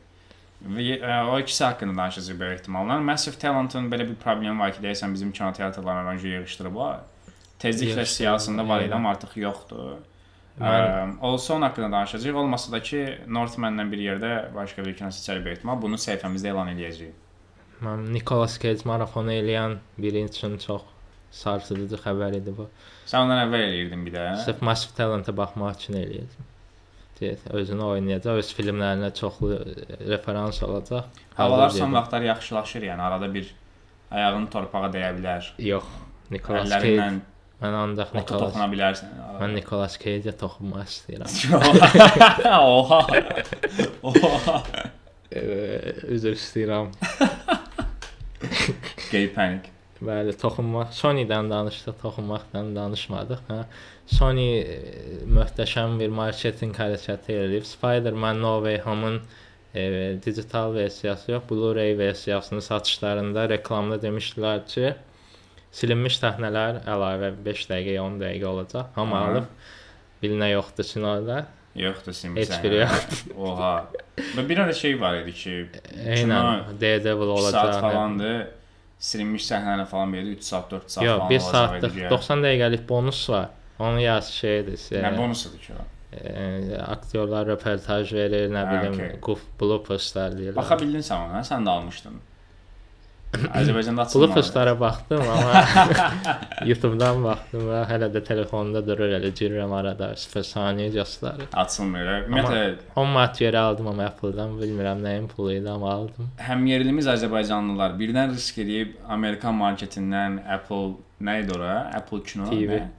[0.64, 2.96] Ə, o ikisi haqqında danışacağıq böyük ehtimalla.
[3.00, 7.00] Massive Talent-ın belə bir problemi var ki, deyəsən bizim kinoteatrlarına önce yığışdırıblar.
[7.60, 9.92] Tezliklə siyasında var idi, amma artıq yoxdur.
[10.60, 12.34] Onun haqqında danışacağıq.
[12.34, 15.82] Olmasa da ki, Northman-la bir yerdə başqa bir kino seçərik böyük ehtimal.
[15.82, 17.12] Bunu səhifəmizdə elan edəcəyik.
[17.84, 20.82] Mən Nicolas Cage marafonu eləyən biri üçün çox
[21.34, 22.68] sarsıdıcı xəbər idi bu.
[23.10, 24.26] Sən ondan əvvəl eləyirdin bir də.
[24.44, 26.52] Sırf Massive Talent-a baxmaq üçün eləyirdim.
[27.14, 29.58] Deyək, özünü oynayacaq, öz filmlərinə çoxlu
[30.08, 31.04] referans olacaq.
[31.36, 31.94] Havalar son gedim.
[31.94, 33.52] vaxtlar yaxşılaşır, yəni arada bir
[34.10, 35.52] ayağını torpağa dəyə bilər.
[35.62, 35.86] Yox.
[36.34, 36.96] Nicolas Cage.
[37.62, 39.12] Mən ancaq otu Nicolas toxuna bilərsən.
[39.40, 41.30] Mən Nicolas Cage-ə toxunmaq istəyirəm.
[42.58, 43.00] Oha.
[44.10, 44.56] Oha.
[46.16, 46.90] Üzr istəyirəm.
[49.12, 49.70] Gay panic.
[50.04, 50.90] Bəli, toxunmaq.
[50.92, 53.60] Sony-dən danışdıq, toxunmaqdan danışmadıq, hə.
[54.10, 54.76] Sony e,
[55.38, 57.64] möhtəşəm bir marketinq hərəkəti eləyib.
[57.68, 59.20] Spider-Man No Way Home-un
[59.74, 59.84] e,
[60.26, 64.92] digital versiyası yox, Blu-ray versiyasının satışlarında reklamda demişdilər ki,
[65.74, 68.90] silinmiş səhnələr əlavə 5 dəqiqə, 10 dəqiqə olacaq.
[68.98, 69.30] Hamı Aha.
[69.30, 69.46] alıb
[70.22, 71.38] bilinə yoxdur kinoda.
[71.74, 72.36] Yoxdur simsən.
[72.42, 73.32] Heç biri yoxdur.
[73.48, 73.72] Oha.
[74.36, 75.56] Və bir ara şey var idi ki,
[76.04, 77.72] Eynən Daredevil 2 olacaq.
[77.80, 78.36] saat hə.
[79.04, 82.06] Silinmiş səhnələr falan verdi 3 saat, 4 saat Yox, falan 1 olacaq saatlıq idi.
[82.10, 83.50] 90 dəqiqəlik bonus var.
[83.78, 84.78] Onu yaz şeydir.
[85.04, 85.84] Nə bonusudur ki o?
[86.22, 89.16] e, aktyorlar röportaj verir, nə Hə, bilim, okey.
[89.24, 90.58] quf blooperslar deyirlər.
[90.60, 92.20] Baxa bildin sən ona, sən də almışdın.
[93.60, 94.26] Azərbaycanda açılmadı.
[94.28, 95.62] Blooperslara baxdım, amma
[96.70, 101.48] YouTube-dan baxdım və hələ də telefonda durur, elə girirəm arada 0 saniyə göstərir.
[101.64, 102.10] Açılmır.
[102.28, 102.64] Ümumiyyətlə
[102.96, 106.30] 10 manat geri aldım amma Apple-dan, bilmirəm nəyin pulu idi, amma aldım.
[106.48, 110.94] həm yerlimiz Azərbaycanlılar birdən risk edib Amerikan marketindən Apple
[111.24, 111.74] nə idi ora?
[111.94, 112.50] Apple kino.
[112.50, 112.78] TV.
[112.82, 112.90] nə?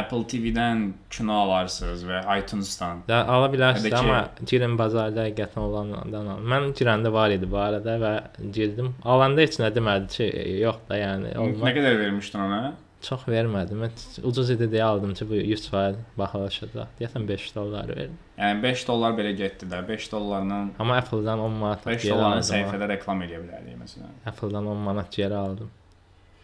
[0.00, 3.02] Apple TV-dən kino alarsınız və iTunes-dan.
[3.08, 6.42] Da ala bilərsiniz, ki- amma girin bazarda həqiqətən olandan al.
[6.54, 8.12] Mən girəndə var idi bu arada və
[8.58, 8.92] girdim.
[9.04, 10.28] Alanda heç nə demədi ki,
[10.64, 11.74] yox da yəni Nə olmaz.
[11.80, 12.60] qədər vermişdin ona?
[13.08, 13.78] Çox vermədim.
[13.84, 13.92] Mən
[14.26, 16.88] ucuz idi deyə aldım ki, bu 100 faiz baxılışacaq.
[17.00, 18.16] Deyəsən 5 dollar verdim.
[18.38, 19.84] Yəni 5 dollar belə getdi də.
[19.88, 24.16] 5 dollarla Amma Apple-dan 10 manat 5 geri dollarla səhifədə reklam edə bilərdik məsələn.
[24.26, 25.70] Apple-dan 10 manat geri aldım.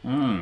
[0.03, 0.39] Hmm.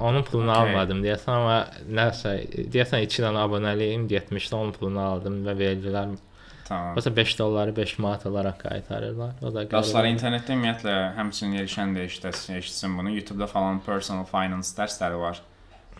[0.00, 0.62] Onun pulunu Okey.
[0.62, 1.56] almadım deyəsən, amma
[1.98, 2.34] nəsə
[2.72, 6.14] deyəsən 2 dənə abunəliyim getmişdi, onun pulunu aldım və verdilər.
[6.64, 6.94] Tamam.
[6.96, 9.34] Yoxsa 5 dolları 5 manat olaraq qaytarırlar.
[9.42, 13.10] O da Dostlar internetdə ümumiyyətlə həmçinin erişən də eşitəsin, eşitsin bunu.
[13.18, 15.42] YouTube-da falan personal finance dərsləri var.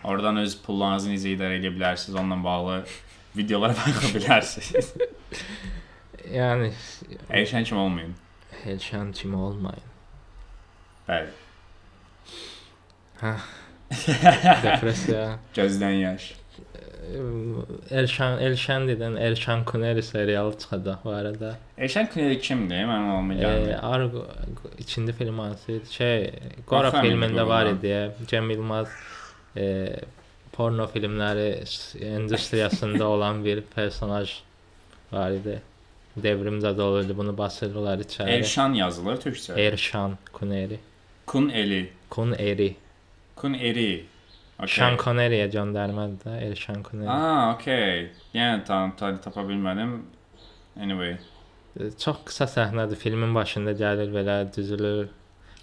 [0.03, 2.83] Oradan öz pullarınızı necə idarə edə bilərsiniz, onunla bağlı
[3.37, 4.93] videolara baxa bilərsiniz.
[6.33, 6.71] Yəni
[7.29, 8.15] Erişən kimi olmayın.
[8.65, 9.89] Elşan kimi olmayın.
[11.07, 11.29] Bəli.
[13.91, 15.39] Depressiya.
[15.55, 16.33] Gözdən yaş.
[17.91, 21.57] Elşan Elşan dedən Elşan Kuneri serialı çıxacaq bu arada.
[21.77, 22.81] Erişən Kuneri kimdir?
[22.89, 23.75] Mənim olma E, gəlmir.
[23.81, 24.25] Argo
[24.81, 25.91] içində film hansı idi?
[25.93, 26.31] Şey,
[26.67, 28.11] Qora filmində var idi.
[28.27, 28.87] Cem Yılmaz
[29.57, 29.95] e,
[30.53, 31.47] porno filmləri
[32.01, 34.31] industriyasında olan bir personaj
[35.11, 35.61] var idi.
[36.17, 37.17] Devrim zad olurdu.
[37.17, 38.29] Bunu basırdılar içəri.
[38.39, 39.59] Erşan yazılır türkcə.
[39.59, 40.79] Erşan Kuneri.
[41.25, 41.89] Kun Eli.
[42.09, 42.75] Kuneri.
[43.35, 44.05] Kun Eri.
[44.55, 44.71] Okay.
[44.71, 47.09] Sean Connery'yə göndərmədi də Erşan Kuneri.
[47.11, 48.05] Aa, okey.
[48.37, 49.97] Yəni tam tam tapa bilmədim.
[50.79, 51.17] Anyway.
[51.75, 52.95] E, Çox qısa səhnədir.
[52.95, 55.09] Filmin başında gəlir belə düzülür.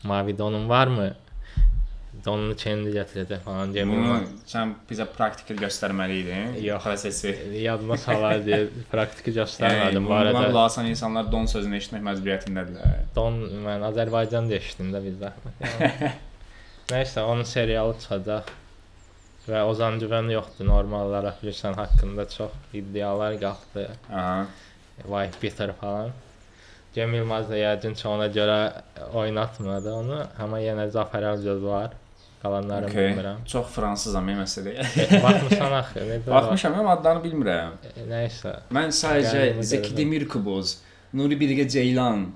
[0.04, 1.14] Mavi donun varmı?
[2.26, 4.32] Donunu kendi gətirəcək falan Cem Bunu Yılmaz.
[4.46, 6.50] sən bizə praktikal göstərməli idin.
[6.66, 6.82] Yox.
[6.84, 7.32] prosesi.
[7.62, 10.04] Yadıma salar deyə praktiki Yəni, göstərmədim.
[10.04, 13.00] Bu buna arada qulaq asan insanlar don sözünü eşitmək məcburiyyətindədirlər.
[13.16, 15.64] don mən Azərbaycan deşdim də biz zəhmət.
[15.80, 16.12] Yəni.
[16.92, 18.50] Nəysə, onun serialı çıxacaq.
[19.48, 23.88] Və Ozan Güvən yoxdur normal olaraq bilirsən haqqında çox iddialar qalxdı.
[24.12, 24.46] Aha.
[25.08, 26.10] Vay bitter falan.
[26.94, 28.58] Cem Yılmaz da yəqin ki ona görə
[29.16, 31.90] oynatmadı onu, amma yenə Zafər Əlgöz var.
[32.42, 33.04] qalanlarını Okay.
[33.10, 33.36] bilmirəm.
[33.46, 34.82] Çox fransızam məsələyə.
[35.02, 36.26] E, Baxmısan axı, bax.
[36.34, 37.76] Baxmışam amma adlarını bilmirəm.
[37.96, 38.54] E, Nəysə.
[38.74, 39.96] Mən sadəcə Zeki.
[39.96, 40.78] Demirkubuz,
[41.14, 42.26] Nuri Bilge Ceylan,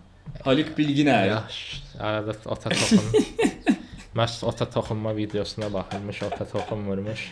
[0.44, 1.26] Haluk Bilginer.
[1.26, 1.76] Yaxşı.
[2.00, 3.00] Arada ota toxun.
[4.16, 7.24] Məs ota toxunma videosuna baxılmış, ota toxunmurmuş.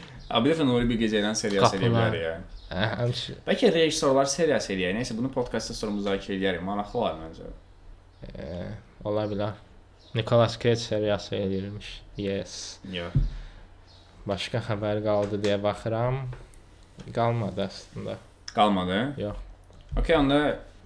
[0.44, 2.11] Dəfə Nuri Bilge Ceylan seriyası Qapılar.
[2.12, 2.35] eləyiblər ya.
[2.70, 4.97] Ə, həmçə Bəlkə rejissorlar seriyası eləyək.
[4.99, 6.64] Nəysə bunu podkastda sonra müzakirə edərik.
[6.66, 7.49] Maraqlı olar məncə.
[8.35, 8.66] e,
[9.05, 9.55] ola bilər.
[10.14, 11.88] Nicolas Cage seriyası eləyirmiş.
[12.16, 12.79] Yes.
[12.92, 13.16] Yox.
[14.29, 16.20] Başqa xəbər qaldı deyə baxıram.
[17.14, 18.16] Qalmadı əslində.
[18.55, 19.01] Qalmadı.
[19.20, 19.37] Yox.
[19.99, 20.38] Okay, onda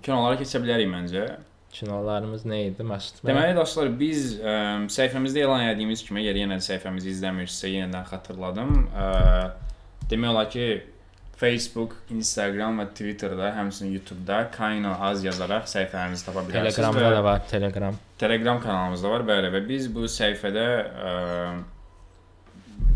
[0.03, 1.27] kinolara keçə bilərik məncə.
[1.73, 2.85] Kinolarımız nə idi?
[2.87, 3.21] Məsud.
[3.29, 4.53] Deməli dostlar, biz ə,
[4.89, 8.71] səhifəmizdə elan etdiyimiz kimi, əgər yenə səhifəmizi izləmirsinizsə, yenidən xatırladım.
[8.89, 9.09] Ə,
[10.09, 10.69] demək olar ki,
[11.39, 16.75] Facebook, Instagram və Twitterdə, həmçinin YouTube-da Kaino az yazaraq səhifələrimizi tapa bilərsiniz.
[16.75, 17.99] Telegramda da var, Telegram.
[18.19, 21.13] Telegram kanalımız da var, bəli və biz bu səhifədə ə,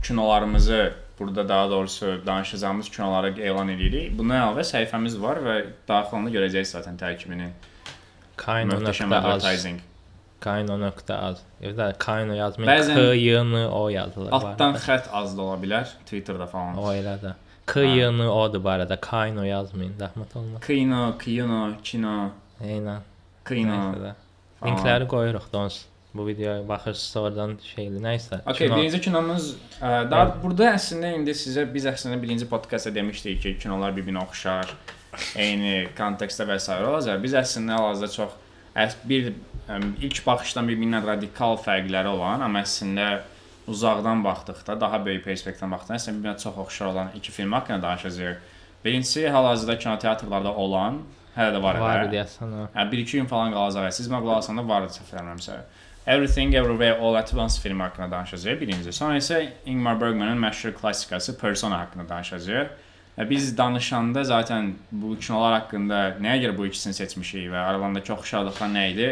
[0.02, 0.80] kinolarımızı
[1.18, 4.16] burada daha doğrusu danışacağımız kinoları elan edirik.
[4.18, 5.58] Buna əlavə səhifəmiz var və
[5.88, 7.52] daxil olanda görəcəksiniz zaten tərkibini.
[8.36, 9.56] Kaino.az.
[10.40, 11.42] Kaino.az.
[11.62, 12.70] Evdə Kaino yazmayın.
[12.72, 14.32] Bəzən- K Y N O yazılır.
[14.32, 16.78] Altdan xətt az da ola bilər Twitterdə falan.
[16.78, 17.34] O elə də.
[17.66, 18.96] K Y N O-dur bu arada.
[19.00, 20.60] Kaino yazmayın, zəhmət olmaz.
[20.66, 22.30] Kino, kino, kino,
[22.64, 23.00] Eynən.
[23.46, 23.78] kino.
[24.64, 25.86] Linkləri qoyuruq da onsuz.
[26.14, 28.40] Bu videoya baxırsınız oradan şeyli nəysə.
[28.46, 33.40] Okay, Kino- birinci kinomuz ə, daha burada əslində indi sizə biz əslində birinci podkastda demişdik
[33.42, 34.74] ki, kinolar bir-birinə oxşar,
[35.37, 36.72] eyni kontekstdə və s.
[36.72, 37.20] olacaq.
[37.22, 38.38] Biz əslində hal-hazırda çox
[38.85, 39.33] əs bir
[40.03, 43.22] ilk baxışdan bir-birindən radikal fərqləri olan, amma əslində
[43.70, 48.48] uzaqdan baxdıqda, daha böyük perspektivdən baxdıqda əslində bir-birinə çox oxşar olan iki film haqqında danışacağıq.
[48.85, 51.03] Birincisi hal-hazırda kinoteatrlarda olan,
[51.37, 52.57] hələ də var, var deyəsən.
[52.75, 53.92] Hə, 1-2 gün falan qalacaq.
[53.94, 55.61] Siz məqalə alsanda var idi səhv eləmirəmsə.
[56.07, 58.92] Everything Everywhere All at Once filmi haqqında danışacağıq birinci.
[58.92, 62.66] Sonra isə Ingmar Bergman'ın məşhur klassikası Persona haqqında danışacağıq.
[63.18, 68.87] Biz danışanda zaten bu kinolar haqqında nəyə görə bu ikisini seçmişik və aralarındakı oxşarlıqlar nə
[68.94, 69.11] idi?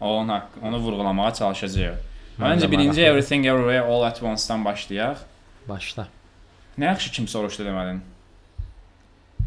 [0.00, 1.96] Onun haqq onu vurğulamağa çalışacağıq.
[2.40, 3.02] Məncə birinci.
[3.02, 5.16] Everything Everywhere All at Once-dan başlayaq.
[5.68, 6.06] Başla.
[6.78, 7.98] Nə yaxşı kim soruşdu demədin?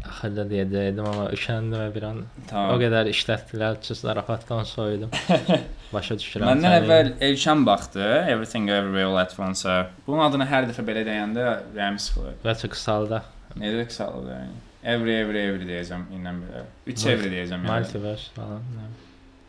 [0.02, 2.80] Axırda deyəcəydim amma üşəndim və bir an o Tamam.
[2.82, 5.10] qədər işlətdilər ki, zarafatdan soyudum.
[5.94, 6.48] Başa düşürəm.
[6.50, 9.76] Məndən əvvəl Elşan baxdı Everything Everywhere All at Once-a.
[10.06, 11.46] Bunun adını hər dəfə belə deyəndə
[11.78, 12.34] rəhim sıxılır.
[12.44, 13.22] və çox qısalda.
[13.60, 14.58] Necə qısalır yəni?
[14.84, 16.64] Every every every deyəcəm indən belə.
[16.86, 17.70] 3 Multi- every deyəcəm yəni.
[17.72, 18.60] Multiverse falan.
[18.76, 19.00] nə bilim.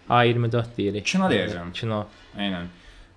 [0.10, 1.06] A24 deyirik.
[1.06, 1.72] Kino deyəcəm.
[1.74, 2.06] Kino.
[2.38, 2.66] Eynən.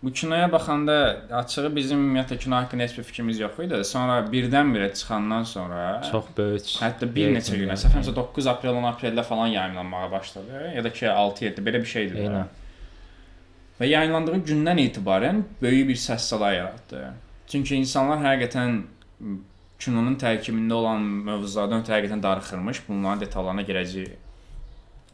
[0.02, 0.94] Bu kinoya baxanda
[1.32, 3.78] açığı bizim ümumiyyətlə kino haqqında heç bir fikrimiz yox idi.
[3.84, 6.62] Sonra birdən-birə çıxandan sonra Çox böyük.
[6.82, 10.72] hətta bir neçə günə, səfərimsə 9 aprel 10 apreldə falan yayımlanmağa başladı.
[10.76, 12.18] Ya da ki 6-7 belə bir şeydir.
[12.26, 12.44] Eynən.
[13.80, 17.02] Və yayınlandığı gündən etibarən böyük bir səs-səda yaratdı.
[17.48, 18.78] Çünki insanlar həqiqətən
[19.82, 22.82] kinonun tərkibində olan mövzulardan həqiqətən darıxırmış.
[22.88, 24.22] Bunların detallarına girəcəyik.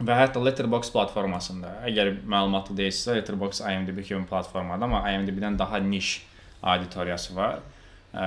[0.02, 6.16] Və hətta Letterboxd platformasında, əgər məlumatlı deyilsə, Letterboxd IMDb kimi platformadır, amma IMDb-dən daha niş
[6.62, 7.60] auditoriyası var.
[8.12, 8.26] Ə,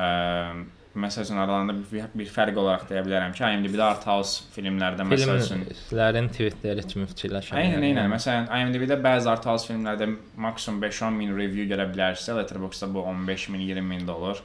[0.95, 5.41] məsəl üçün aralarında bir, bir fərq olaraq deyə bilərəm ki, IMDb-də art house filmlərdə məsəl
[5.41, 7.59] üçün Filmlərin tweetləri kimi fikirləşirəm.
[7.59, 7.91] Aynen, yəni.
[7.91, 8.13] aynen.
[8.13, 10.07] Məsələn, IMDb-də bəzi art house filmlərdə
[10.47, 14.43] maksimum 5-10 min review görə bilərsə, Letterboxd-da bu 15 min, 20 min də olur.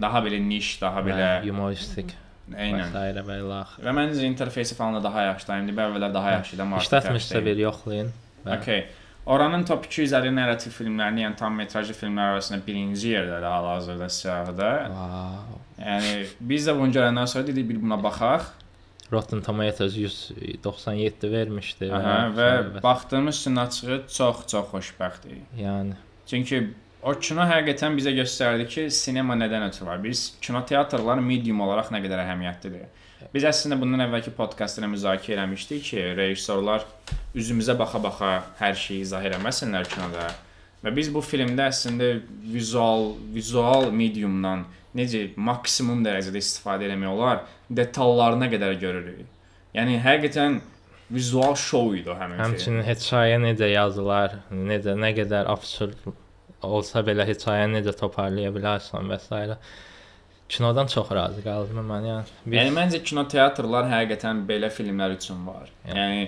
[0.00, 2.14] Daha belə niş, daha belə Hə, humoristik.
[2.56, 2.80] aynen.
[2.86, 3.84] Vesairə və ilə axır.
[3.84, 5.58] Və məncə interfeysi falan da daha yaxşıdır.
[5.62, 7.58] IMDb əvvəllər daha yaxşı idi, amma artıq yaxşı deyil.
[7.66, 8.12] yoxlayın.
[8.46, 8.86] Və Okay.
[9.26, 14.70] Oranın top 250 narrativ filmlərini, yəni tam metrajlı filmlər arasında birinci yerdədir hal-hazırda siyahıda.
[14.86, 15.58] Wow.
[15.84, 18.42] Yəni biz də bunu görəndən sonra dedik bir buna baxaq.
[19.12, 21.90] Rotten Tomatoes 197 vermişdi.
[21.94, 25.40] Aha, və baxdığımız üçün açığı çox-çox xoşbəxtik.
[25.58, 25.94] yəni
[26.26, 26.70] Çünki
[27.02, 30.02] o kino həqiqətən bizə göstərdi ki, sinema nədən ötürü var.
[30.04, 32.88] Biz kinoteatrlar medium olaraq nə qədər əhəmiyyətlidir.
[33.34, 36.86] Biz əslində bundan əvvəlki podkastda müzakirə eləmişdik ki, rejissorlar
[37.36, 40.30] üzümüzə baxa-baxa hər şeyi izah eləməsinlər kinoda.
[40.80, 42.14] Və biz bu filmdə əslində
[42.54, 44.64] vizual, vizual mediumdan
[44.96, 49.28] necə maksimum dərəcədə istifadə etmək olar, detallarına qədər görürük.
[49.76, 50.58] Yəni həqiqətən
[51.12, 52.46] vizual show idi o həmin film.
[52.46, 56.00] Həmçinin hekayə necə yazılar, necə nə qədər absurd
[56.66, 59.56] olsa belə hekayəni necə toparlaya bilərsən və s.
[60.50, 62.06] Kinodan çox razı qaldım mən.
[62.10, 62.56] Yəni Bir...
[62.58, 65.70] Yəni məncə kinoteatrlar həqiqətən belə filmlər üçün var.
[65.86, 66.00] Yəni.
[66.00, 66.24] Yəni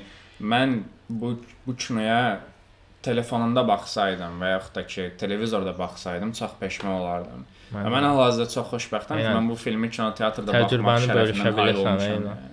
[0.53, 0.76] mən
[1.09, 1.33] bu
[1.66, 2.39] bu kinoya
[3.03, 7.45] telefonumda baxsaydım və yaxud da ki, televizorda baxsaydım çox peşman olardım.
[7.74, 11.83] Və mən hal-hazırda çox xoşbəxtəm ki, mən bu filmi kinoteatrda Təcrübəni baxmaq bölüşə şərəfindən nail
[11.83, 12.11] olmuşam.
[12.12, 12.51] eynən.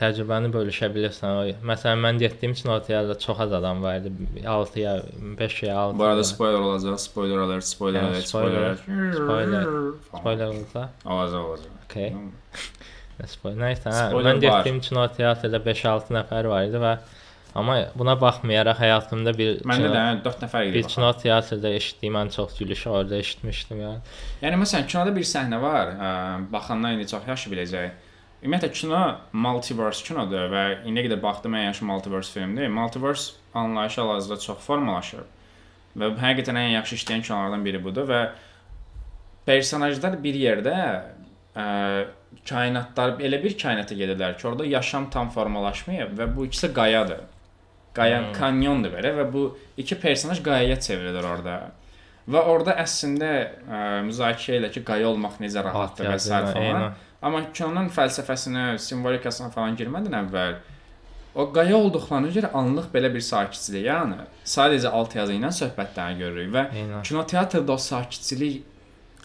[0.00, 1.60] Təcrübəni bölüşə bilirsən.
[1.66, 4.12] Məsələn, mən getdiyim üçün o teatrda çox az adam var idi.
[4.48, 4.96] 6 ya
[5.38, 5.98] 5 ya 6.
[5.98, 6.98] Bu arada spoiler olacaq.
[6.98, 8.76] Spoiler alert, spoiler alert, spoiler,
[9.12, 9.66] spoiler.
[10.08, 10.90] spoiler, olsa.
[11.04, 11.72] Olacaq, olacaq.
[11.84, 12.12] Okay.
[13.26, 13.58] Spoiler.
[13.60, 16.94] Nəysə, hə, mən getdiyim üçün o teatrda 5-6 nəfər var idi və
[17.60, 20.74] amma buna baxmayaraq həyatımda bir Məndə də 4 nəfər idi.
[20.78, 24.14] bir kino teatrda eşitdiyim ən çox gülüşü orada eşitmişdim yəni.
[24.44, 26.12] Yəni məsələn kinoda bir səhnə var, ə,
[26.52, 27.90] baxanlar indi çox yaxşı biləcək.
[28.40, 29.00] Ümumiyyətlə kino
[29.36, 32.68] multiverse kinodur və indiyə qədər baxdım ən yaxşı multiverse filmdir.
[32.72, 35.26] Multiverse anlayışı hal-hazırda çox formalaşıb.
[36.00, 38.20] Və həqiqətən ən yaxşı işləyən kinolardan biri budur və
[39.46, 40.76] personajlar bir yerdə
[41.56, 41.66] ə,
[42.46, 47.26] kainatlar elə bir kainata gedirlər ki, orada yaşam tam formalaşmayıb və bu ikisi qayadır.
[47.94, 48.32] Qaya Hmm.
[48.32, 49.44] kanyondur belə və bu
[49.76, 51.72] iki personaj qayaya çevrilir orada.
[52.30, 53.30] Və orada əslində
[53.66, 56.28] ə, müzakirə elə ki, qaya olmaq necə rahatdır və s.
[56.30, 56.54] falan.
[56.56, 56.92] Eynən.
[57.22, 60.54] Amma kinonun fəlsəfəsinə, simvolikasına falan girmədən əvvəl
[61.34, 66.54] o qaya olduqlarına görə anlıq belə bir sakitçilik, yəni sadəcə alt yazı ilə söhbətləri görürük
[66.56, 67.04] və Eynən.
[67.06, 68.64] kinoteatrda o sakitçilik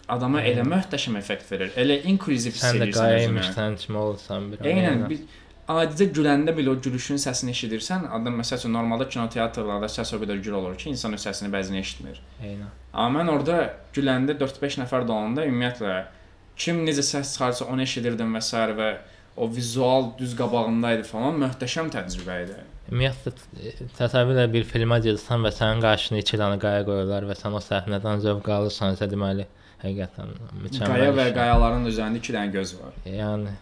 [0.08, 1.72] adama elə möhtəşəm effekt verir.
[1.76, 4.62] Elə inklüziv hiss Sən də edirsən qayaymışsan kimi olsan bir.
[4.70, 5.24] Eynən bir
[5.66, 8.06] adicə güləndə belə o gülüşün səsini eşidirsən.
[8.14, 11.80] Adam məsəl üçün normalda kinoteatrlarda səs o qədər gür olur ki, insan öz səsini bəzən
[11.80, 12.20] eşitmir.
[12.38, 12.70] Eynən.
[12.92, 13.58] Amma mən orada
[13.96, 15.96] güləndə 4-5 nəfər dolanda ümumiyyətlə
[16.56, 18.64] kim necə səs çıxarsa onu eşidirdim və s.
[18.80, 18.90] və
[19.36, 22.56] o vizual düz qabağında idi falan möhtəşəm təcrübə idi.
[22.86, 27.56] Ümumiyyətlə təsəvvür elə bir filmə gedirsən və sənin qarşına 2 dənə qaya qoyurlar və sən
[27.58, 29.44] o səhnədən zövq alırsansa deməli
[29.82, 30.32] həqiqətən
[30.62, 30.92] mükəmməl.
[30.94, 31.36] Qaya və iş.
[31.36, 32.96] qayaların üzərində 2 dənə göz var.
[33.10, 33.52] Yəni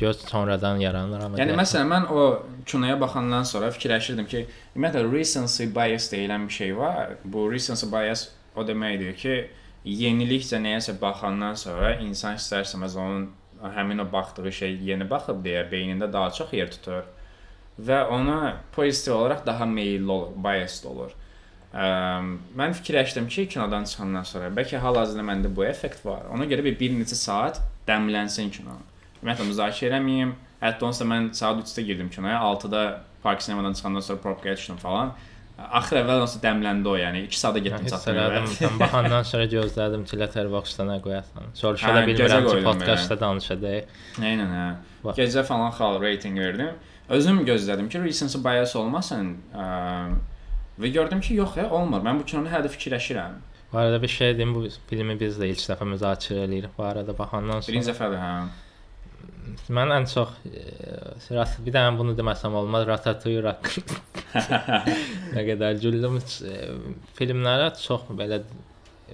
[0.00, 1.38] göz sonradan yaranır amma.
[1.38, 2.26] Yəni məsələn mən o
[2.66, 4.44] kinoya baxandan sonra fikirləşirdim ki,
[4.74, 7.16] ümumiyyətlə recency bias deyilən bir şey var.
[7.24, 9.36] Bu recency bias o deməkdir ki,
[9.84, 13.30] yenilikcə nəyəsə baxandan sonra insan istərsəməz onun
[13.76, 17.08] həmin o baxdığı şey yeni baxıb deyə beynində daha çox yer tutur
[17.80, 21.12] və ona pozitiv olaraq daha meylli olur, biased olur.
[21.70, 21.84] Ə,
[22.58, 26.26] mən fikirləşdim ki, kinodan çıxandan sonra bəlkə hal-hazırda məndə bu effekt var.
[26.34, 28.76] Ona görə bir, bir neçə saat dəmlənsin kino.
[29.20, 30.34] Ümumiyyətlə müzakirə eləməyim.
[30.60, 32.82] Hətta onsuz da mən saat 3-də girdim kinoya, 6-da
[33.22, 35.14] park sinemadan çıxandan sonra probkaya düşdüm falan.
[35.60, 38.46] Axır əvvəl onsuz dələndi o, yəni 2 saata getdim çatdım.
[38.54, 41.50] Sən baxandan sonra gözlədim ki, Letterboxd-da nə qoyasan.
[41.58, 43.92] Soruşa da bilmirəm ki, podkastda danışacağıq.
[44.30, 44.64] Eynən hə.
[45.18, 46.72] Gecə falan xal rating verdim.
[47.10, 49.34] Özüm gözlədim ki, recency bias olmasın.
[50.80, 52.00] Və gördüm ki, yox ya, olmur.
[52.08, 53.38] Mən bu kinonu hələ fikirləşirəm.
[53.72, 56.72] Bu arada bir şey deyim, bu filmi biz də ilk dəfə müzakirə eləyirik.
[56.78, 58.32] Bu arada baxandan sonra Birinci dəfədir hə.
[59.72, 60.64] Mən ən çox e,
[61.64, 64.00] bir dənə bunu deməsəm olmaz, Ratatouille haqqında.
[65.36, 66.18] nə qədər güldüm.
[66.20, 66.56] E,
[67.18, 68.42] Filmlərə çox belə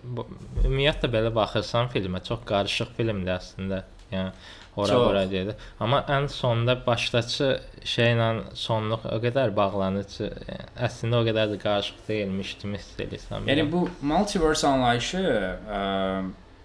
[0.03, 0.29] bu-
[0.65, 3.83] ümumiyyətlə belə baxırsan filmə, çox qarışıq filmdir əslində.
[4.13, 4.31] Yəni
[4.77, 5.07] ora Çox.
[5.09, 5.55] ora gedir.
[5.81, 7.49] Amma ən sonda başdakı
[7.83, 13.01] şeylə sonluq o qədər bağlanır ki, yəni, əslində o qədər də qarışıq deyilmiş kimi hiss
[13.03, 13.49] edirsən.
[13.51, 15.81] Yəni bu multiverse anlayışı ə,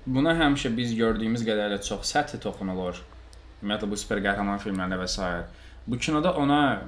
[0.05, 2.99] buna həmişə biz gördüyümüz qədərlə çox səthi toxunulur.
[3.61, 5.27] Ümumiyyətlə bu super qəhrəman filmlərdə və s.
[5.87, 6.81] Bu kinoda ona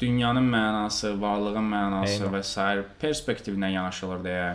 [0.00, 2.32] dünyanın mənası, varlığın mənası Eynən.
[2.32, 2.84] və s.
[3.00, 4.48] perspektivindən yanaşılır deyə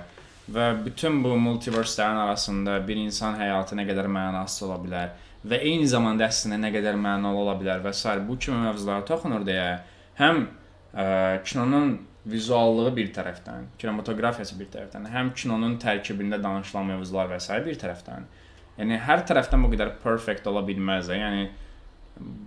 [0.53, 5.13] və bütün bu multiverslərin arasında bir insan həyatı nə qədər mənasız ola bilər
[5.47, 8.17] və eyni zamanda əslində nə qədər mənalı ola bilər və s.
[8.27, 9.79] bu kimi mövzulara toxunur deyə
[10.19, 10.45] həm
[10.93, 17.59] ə, kinonun vizuallığı bir tərəfdən, kinematografiyası bir tərəfdən, həm kinonun tərkibində danışılan mövzular və s.
[17.65, 18.29] bir tərəfdən.
[18.77, 21.11] Yəni hər tərəfdən bu qədər perfect ola bilməz.
[21.13, 21.49] Yəni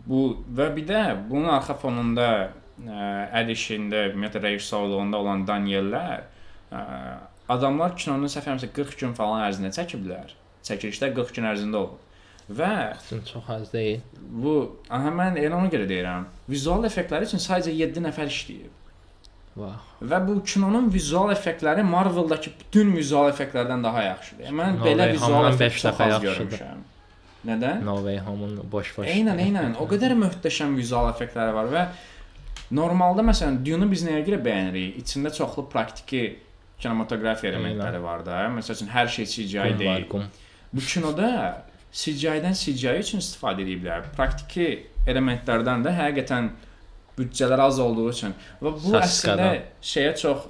[0.07, 0.23] bu
[0.57, 2.49] və bir də bunun arxa fonunda ə,
[3.41, 6.25] əl işində, ümumiyyətlə rejissorluğunda olan Daniellər
[6.71, 6.83] ə,
[7.49, 10.35] adamlar kinonun səhv eləmirəmsə 40 gün falan ərzində çəkiblər.
[10.67, 12.03] Çəkilişlər 40 gün ərzində olub.
[12.47, 14.01] Və üçün çox az deyil.
[14.43, 14.53] bu
[14.91, 16.27] aha mən elə ona görə deyirəm.
[16.49, 18.75] Vizual effektləri üçün sadəcə 7 nəfər işləyib.
[19.57, 19.81] Vah.
[20.05, 24.45] Və bu kinonun vizual effektləri Marvel-dakı bütün vizual effektlərdən daha yaxşıdır.
[24.47, 26.85] Yəni Mən belə vizual effekt çox az görmüşəm.
[27.47, 27.85] Nədən?
[27.87, 29.07] No Way Home-un boş-boş.
[29.13, 29.77] Eynən, eynən.
[29.83, 31.85] O qədər möhtəşəm vizual effektləri var və
[32.75, 34.99] normalda məsələn Dune-u biz nəyə görə bəyənirik?
[35.03, 36.25] İçində çoxlu praktiki
[36.83, 38.43] kinematografiya elementləri var da.
[38.57, 40.09] Məsəl üçün hər şey CGI deyil.
[40.73, 41.31] Bu kinoda
[41.97, 44.11] CGI-dən CGI üçün istifadə ediblər.
[44.17, 44.67] Praktiki
[45.09, 46.51] elementlərdən də həqiqətən
[47.17, 49.61] büdcələr az olduğu üçün və bu əslində Saskadan.
[49.81, 50.43] şeyə çox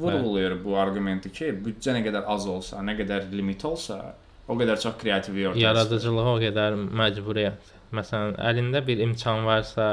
[0.00, 4.00] vurğulayır bu arqumenti ki, büdcə nə qədər az olsa, nə qədər limit olsa,
[4.48, 5.40] o qədər çox kreativ.
[5.60, 7.74] Yaradıcılığa o qədər məcburiyyət.
[7.96, 9.88] Məsələn, əlində bir imkan varsa,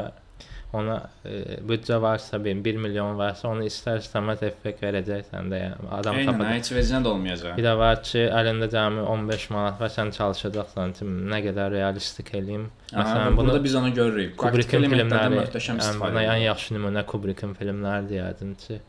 [0.75, 6.31] ona e, büdcə varsa, 1 milyon varsa, onu istər-istəməz effekt verəcəksən də, yəni adam Eynən,
[6.33, 6.57] tapacaq.
[6.57, 7.55] heç vecinə də olmayacaq.
[7.59, 12.33] Bir də var ki, əlində cəmi 15 manat var, sən çalışacaqsan ki, nə qədər realistik
[12.35, 12.67] eləyim.
[12.91, 14.37] Aha, Məsələn, bunu bunu da biz onu görürük.
[14.43, 18.81] Kubrickin filmləri, möhtəşəm ən, ən yaxşı nümunə Kubrickin filmləri deyərdim ki,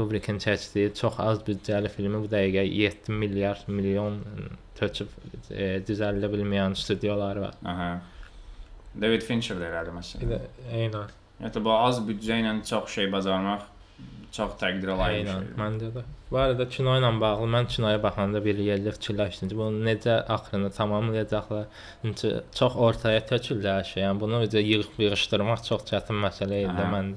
[0.00, 4.20] Kubrickin çəkdiyi çox az büdcəli filmi bu dəqiqə 7 milyard milyon
[4.78, 5.10] töküb
[5.52, 7.58] e, düzəldə bilməyən studiolar var.
[7.68, 7.90] Aha.
[9.00, 10.46] David Fincher də elədi məsələn.
[10.72, 13.68] eynən, Hətta bu az büdcə ilə çox şey bacarmaq
[14.34, 15.54] çox təqdirə layiq şeydir.
[15.58, 16.02] məndə də.
[16.30, 20.70] Bu arada kino ilə bağlı mən kinoya baxanda bir yerli fikirləşdim ki, bunu necə axırını
[20.76, 21.64] tamamlayacaqlar.
[22.02, 24.04] Çünki çox ortaya töküldü hər şey.
[24.04, 26.88] Yəni bunu necə yığıb yığışdırmaq çox çətin məsələ idi Aha.
[26.94, 27.12] mən.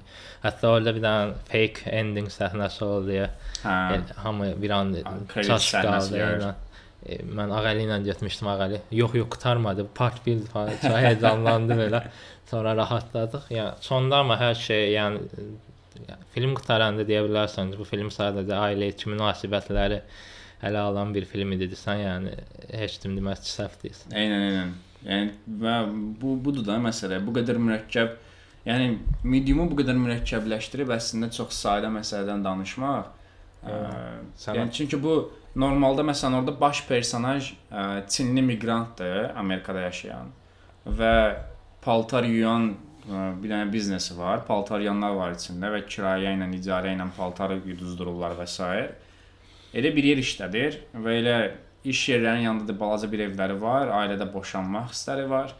[0.46, 3.28] Hətta orada bir dənə fake ending səhnəsi oldu ya.
[3.62, 3.76] Hə.
[3.98, 4.96] El, hamı bir an
[5.36, 6.18] çaş qaldı.
[6.18, 6.62] eynən.
[7.06, 8.80] E, mən Ağəli ilə getmişdim Ağəli.
[9.02, 9.86] Yox, yox, qurtarmadı.
[9.96, 10.74] Part 1 falan.
[10.82, 12.02] Çox heyecanlandım elə.
[12.54, 13.46] Sonra rahatladıq.
[13.54, 15.22] Yəni sonda amma hər şey, yəni
[16.00, 20.02] yəni, film qutaranda deyə bilərsən ki, bu film sadəcə ailə içi münasibətləri
[20.64, 22.34] ələ alan bir film idi desən, yəni
[22.80, 24.16] heç kim deməz ki, səhv deyilsən.
[24.20, 24.76] Eynən, eynən.
[25.04, 25.78] Yəni və
[26.22, 27.20] bu budur da məsələ.
[27.26, 28.14] Bu qədər mürəkkəb,
[28.70, 28.94] yəni
[29.28, 33.10] mediumu bu qədər mürəkkəbləşdirib əslində çox sadə məsələdən danışmaq.
[33.64, 33.74] Ə,
[34.40, 34.58] Sənət.
[34.60, 35.18] yəni çünki bu
[35.60, 40.32] normalda məsələn orada baş personaj ə, Çinli miqrantdır, Amerikada yaşayan
[40.88, 41.14] və
[41.84, 42.74] paltar yuyan
[43.08, 44.46] bir dənə biznesi var.
[44.48, 48.70] Paltar yuyanlar var içində və kirayə ilə, icarə ilə paltarı yuduzdururlar və s.
[49.74, 51.38] Elə bir yer işlədir və elə
[51.84, 55.56] iş yerlərinin yanında da balaca bir evləri var, ailədə boşanmaq hissləri var.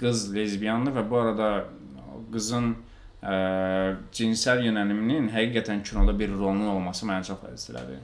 [0.00, 1.48] Qız lezbiyandır və bu arada
[2.32, 2.72] qızın
[3.22, 3.34] ə,
[4.14, 7.98] cinsəl yönəliminin həqiqətən kinoda bir rolunun olması məni çox əzizlədi.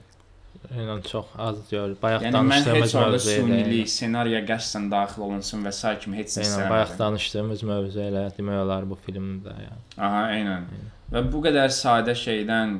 [0.73, 1.97] Eynən çox az görür.
[2.03, 5.93] Bayaq Yəni mən heç danışdığımız orada mövzu sunilik, ssenariyə qəsdən daxil olunsun və s.
[6.01, 6.99] kimi heç nə Eynən, bayaq istəmirəm.
[7.05, 9.83] danışdığımız mövzu elə demək olar bu filmdə yəni.
[9.99, 10.65] Aha, eynən.
[11.13, 12.79] Və bu qədər sadə şeydən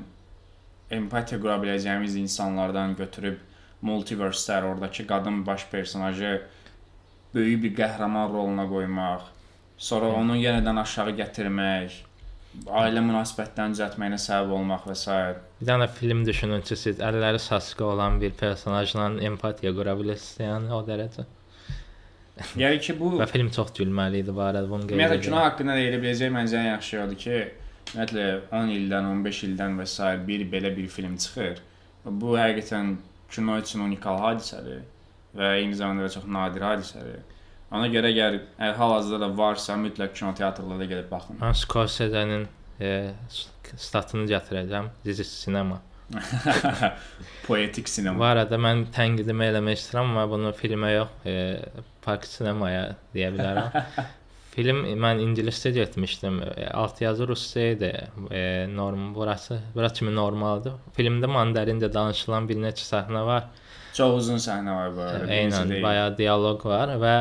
[0.99, 3.39] empatiya qura biləcəyimiz insanlardan götürüb
[3.83, 6.43] multiverse-lər, oradakı qadın baş personajı
[7.35, 9.29] böyük bir qəhrəman roluna qoymaq,
[9.77, 12.01] sonra onu yenidən aşağı gətirmək,
[12.81, 15.17] ailə münasibətlərini düzəltməyinə səbəb olmaq və s.
[15.61, 20.73] Bir dənə film düşünün ki, siz əlləri saçqa olan bir personajla empatiya qura bilirsiniz, yəni
[20.75, 21.27] o dərəcə.
[22.59, 25.77] Yəni ki, bu Və film çox gülməli idi bu arada bunu qeyd Ümumiyyətlə kino haqqında
[25.79, 27.37] deyə biləcək məncə ən yaxşı odur ki,
[27.93, 28.25] ümumiyyətlə
[28.63, 30.09] 10 ildən, 15 ildən və s.
[30.31, 31.63] bir belə bir film çıxır.
[32.23, 32.97] Bu həqiqətən
[33.35, 34.83] kino üçün unikal hadisədir
[35.39, 37.23] və eyni zamanda da çox nadir hadisədir.
[37.75, 41.41] Ona görə əgər ə, hal-hazırda da varsa, mütləq kinoteatrlara gedib baxın.
[41.43, 42.45] Mən Scorsese-nin
[42.79, 42.93] e,
[43.29, 43.49] s-
[43.89, 44.93] statını gətirəcəm.
[45.05, 45.81] Dizi sinema.
[47.47, 48.19] Poetik sinema.
[48.21, 51.35] Bu arada mən tənqidimi eləmək istəyirəm, amma bunu filmə yox, e,
[52.05, 53.81] park sinemaya deyə bilərəm.
[54.55, 56.37] Film mən ingiliscə getmişdim.
[56.47, 57.91] E, Altyazı rusca idi.
[58.31, 60.77] E, norm burası, bura kimi normaldır.
[60.97, 63.49] Filmdə mandarincə danışılan bir neçə səhnə var.
[63.95, 65.27] Çox uzun səhnə var bu arada.
[65.31, 67.13] Eynən, bayağı dialoq var və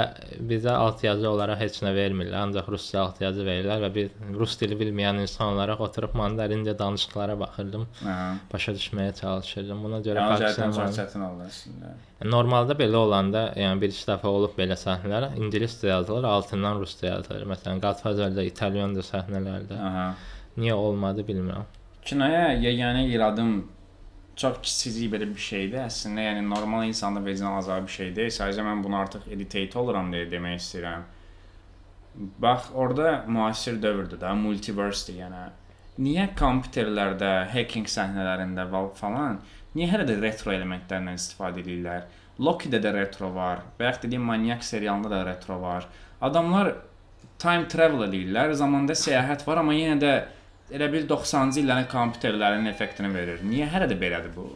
[0.50, 4.08] bizə altyazı olaraq heç nə vermirlər, ancaq rusca altyazı verirlər və bir
[4.40, 8.32] rus dili bilməyən insanlara oturub mandarincə danışıqlara baxırdım, Aha.
[8.54, 9.84] başa düşməyə çalışırdım.
[9.86, 11.94] Buna görə zaten çox çətin oldu əslində.
[12.34, 17.46] Normalda belə olanda, yəni bir iki dəfə olub belə səhnələr ingiliscə yazılır, altından rusca yazılır.
[17.54, 19.78] Məsələn, Godfather-da İtalyanca səhnələrdə.
[19.92, 20.10] Aha.
[20.58, 21.70] Niyə olmadı bilmirəm.
[22.04, 23.54] Kinoya yeganə iradım
[24.36, 25.82] çox kiçicik belə bir şeydir.
[25.88, 28.34] Əslində, yəni normal insanda vecinə alacağı bir şey deyil.
[28.34, 31.04] Sadəcə mən bunu artıq editate oluram deyə demək istəyirəm.
[32.42, 35.44] Bax, orada müasir dövrdür də, multiverse-dir yəni.
[36.04, 38.66] Niyə kompüterlərdə, hacking səhnələrində
[38.98, 39.40] falan,
[39.76, 42.08] niyə hələ də retro elementlərdən istifadə edirlər?
[42.42, 43.62] Loki-də də retro var.
[43.80, 45.86] Yaxud dediyim Maniac serialında da retro var.
[46.22, 46.74] Adamlar
[47.38, 50.14] time travel edirlər, zamanda səyahət var, amma yenə də
[50.72, 53.42] elə bil 90-cı illərin kompüterlərinin effektini verir.
[53.44, 54.48] Niyə hələ də belədir bu?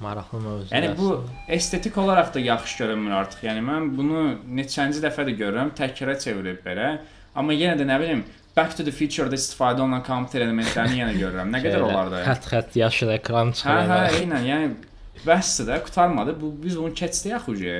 [0.00, 0.72] Maraqlı mövzudur.
[0.74, 1.08] Yəni bu
[1.48, 3.42] estetik olaraq da yaxşı görünmür artıq.
[3.46, 4.22] Yəni mən bunu
[4.58, 6.94] neçənci dəfədir görürəm, təkrara çevirib belə.
[7.36, 8.24] Amma yenə də nə bilim
[8.56, 11.52] Back to the Future-da istifadə olunan kompüter elementlərini yenə görürəm.
[11.54, 12.22] Nə qədər Şeydə, olar da?
[12.26, 13.92] Xət-xət yaşıl ekran Hə, çıxır.
[13.92, 14.48] hə, eynən.
[14.48, 16.34] Yəni bəsdir də, qurtarmadı.
[16.40, 17.76] Bu biz bunu keçdik axı.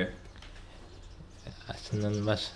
[1.73, 2.47] Əslində bəs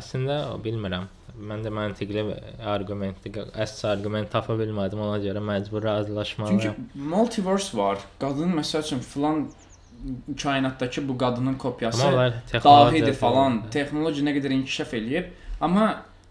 [0.00, 1.06] əslində o bilmirəm.
[1.40, 2.22] Mən də məntiqli
[2.68, 6.60] arqument, əsas arqument tapa bilmədim, ona görə məcbur razılaşmalıyam.
[6.60, 7.98] Çünki multiverse var.
[8.20, 9.46] Qadın məsəl üçün filan
[10.42, 13.62] kainatdakı bu qadının kopyası dahidir falan.
[13.70, 15.88] Texnologiya nə qədər inkişaf eləyib, amma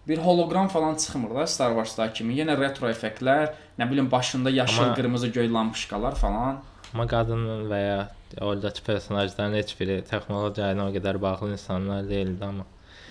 [0.07, 2.37] bir holoqram falan çıxmır da Star Wars-da kimi.
[2.41, 6.61] Yenə retro effektlər, nə bilim başında yaşıl, Amma- qırmızı, göy lampışkalar falan.
[6.93, 7.99] Amma qadının və ya
[8.41, 12.65] oradakı personajların heç biri texnologiya ilə o qədər bağlı insanlar deyildi amma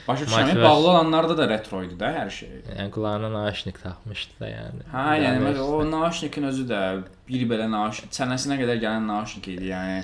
[0.09, 0.63] Başa düşürəm.
[0.63, 2.53] Bağlı olanlarda da retro idi də hər şey.
[2.71, 4.87] Yəni qulağına naşnik taxmışdı da yəni.
[4.93, 6.81] Hə, yəni məsələn o naşnikin özü də
[7.29, 9.69] bir belə naşnik, çənəsinə qədər gələn naşnik idi.
[9.69, 9.99] Yəni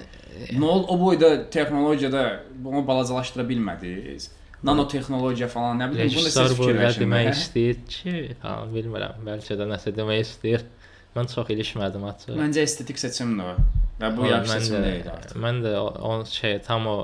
[0.60, 2.24] nə ol o boyda texnologiyada
[2.66, 4.28] bunu balacalaşdıra bilmədiniz.
[4.64, 7.04] Nanotexnologiya falan nə bilim bunu siz fikirləşin.
[7.04, 10.68] demək istəyir ki, ha, bilmirəm, bəlkə də nəsə demək istəyir.
[11.16, 12.36] Mən çox ilişmədim açıq.
[12.36, 13.56] Məncə estetik seçimdir o.
[14.00, 15.36] Və bu yaxşı seçim deyil artıq.
[15.44, 16.96] Mən də o, o şey tam o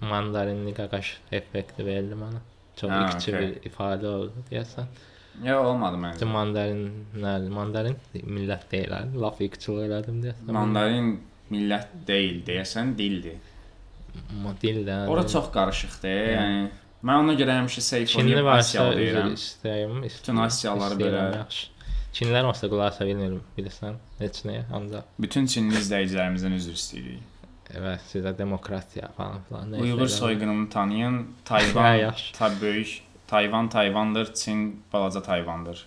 [0.00, 2.40] mandarinli qaqaş effekti verdi mənə.
[2.78, 3.40] Çox Ha, ikisi okey.
[3.48, 4.86] bir ifadə oldu deyəsən.
[5.44, 6.26] Ya olmadı məncə.
[6.34, 7.96] mandarinlər, mandarin
[8.26, 9.12] millət deyirlər.
[9.22, 10.52] Laf ikçil elədim deyəsən.
[10.58, 11.08] Mandarin
[11.50, 13.38] millət deyil deyəsən dildir.
[14.42, 15.06] Ma- dildə.
[15.08, 16.20] Ora çox qarışıqdır.
[16.34, 16.68] Yəni
[17.06, 19.34] mən ona görə həmişə safe Çinli varsa deyirəm.
[19.38, 20.02] istəyirəm.
[20.02, 21.66] Bütün Asiyalıları istəyirəm, belə- Yaxşı.
[22.18, 23.94] Çinlilər olsa qulaq asa bilmirəm, bilirsən.
[24.18, 27.22] Heç nəyə, ancaq Bütün Çinli izləyicilərimizdən üzr istəyirik.
[27.74, 29.72] Evet, sizə demokratiya falan filan.
[29.72, 32.34] nəysə Uyğur elə- soyqırımını tanıyan Hə, Tayvan, yaxşı.
[32.38, 35.86] ta böyük Tayvan Tayvandır, Çin balaca Tayvandır.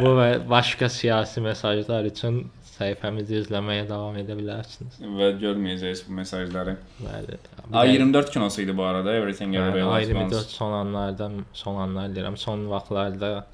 [0.00, 2.38] Bu və başqa siyasi mesajlar üçün
[2.72, 4.96] səhifəmizi izləməyə davam edə bilərsiniz.
[5.18, 6.76] Və görməyəcəksiniz bu mesajları.
[7.04, 7.36] Bəli.
[7.72, 9.12] A24 kinosu idi bu arada.
[9.14, 10.40] Everything Everywhere All at Ayrı Once.
[10.56, 13.46] son anlardan, son anlar deyirəm, son vaxtlarda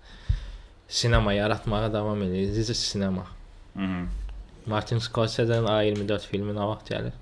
[0.89, 2.45] sinema yaratmağa davam edir.
[2.53, 3.27] Zizi sinema.
[3.75, 4.07] Mhm.
[4.69, 7.15] Martin Scorsese'dən A24 filmi nə vaxt gəlir?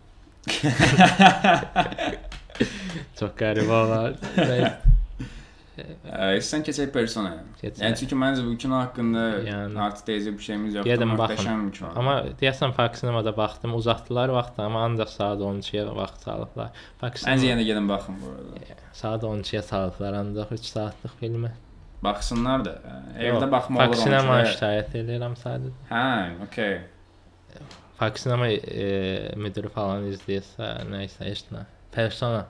[3.19, 4.15] Çox qəribə olar.
[5.77, 7.43] İstəsən keçək personaya.
[7.61, 7.83] Keçək.
[7.85, 10.89] Yəni çünki məncə bu kino haqqında Yəni- artıq deyəcək bir şeyimiz yoxdur.
[10.89, 11.91] Gedim Möhtəşəm bir kino.
[12.01, 16.71] Amma deyəsən Park sinemada baxdım, uzatdılar vaxtı, amma ancaq saat 12-yə vaxt salıblar.
[17.01, 18.81] Park Məncə sinema yenə gedin baxın bu arada.
[18.93, 21.53] saat 12-yə salıblar ancaq 3 saatlıq filmi.
[22.05, 22.75] Baxsınlar da.
[23.19, 24.03] Evdə baxmaq Park olur.
[24.03, 24.57] sinema onun üçün.
[24.57, 25.77] şikayət edirəm sadəcə.
[25.91, 26.75] Hə, okey.
[27.99, 31.65] Park sinema e, müdürü falan izləyirsə, nə isə heç nə.
[31.95, 32.45] Persona.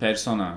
[0.00, 0.48] Persona.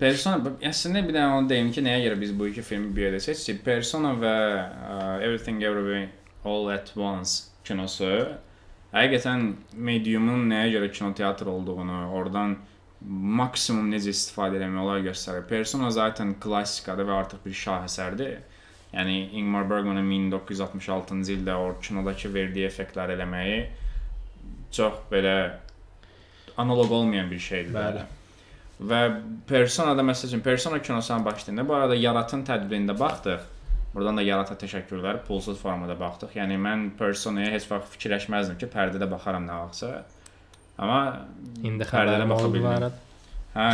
[0.00, 3.20] Persona əslində bir dənə onu deyim ki, nəyə görə biz bu iki filmi bir yerdə
[3.26, 3.64] seçdik?
[3.66, 6.08] Persona və uh, Everything Everywhere
[6.44, 8.08] All at Once kinosu
[8.94, 9.44] həqiqətən
[9.90, 12.56] mediumun nəyə görə kinoteatr olduğunu, oradan
[13.40, 15.44] maksimum necə istifadə etmək olar göstərir.
[15.48, 18.40] Persona zaten klassikadır və artıq bir şahəsərdir.
[18.90, 23.60] Yəni Ingmar Bergmanın 1966-cı ildə o kinodakı verdiyi effektləri eləməyi
[24.74, 25.34] çox belə
[26.58, 27.74] analoq olmayan bir şeydir.
[27.74, 28.02] Bəli.
[28.90, 29.00] Və
[29.48, 33.44] Persona-da məsəl üçün Persona kinosuna başlayanda bu arada Yaratın tədbirində baxdıq.
[33.94, 35.20] Buradan da Yarata təşəkkürlər.
[35.26, 36.36] Pulsuz formada baxdıq.
[36.38, 39.92] Yəni mən Persona-ya heç vaxt fikirləşməzdim ki, pərdədə baxaram nə vaxtsa.
[40.78, 41.00] Amma
[41.62, 42.92] İndi Pərdədə baxa arada.
[43.54, 43.70] hə,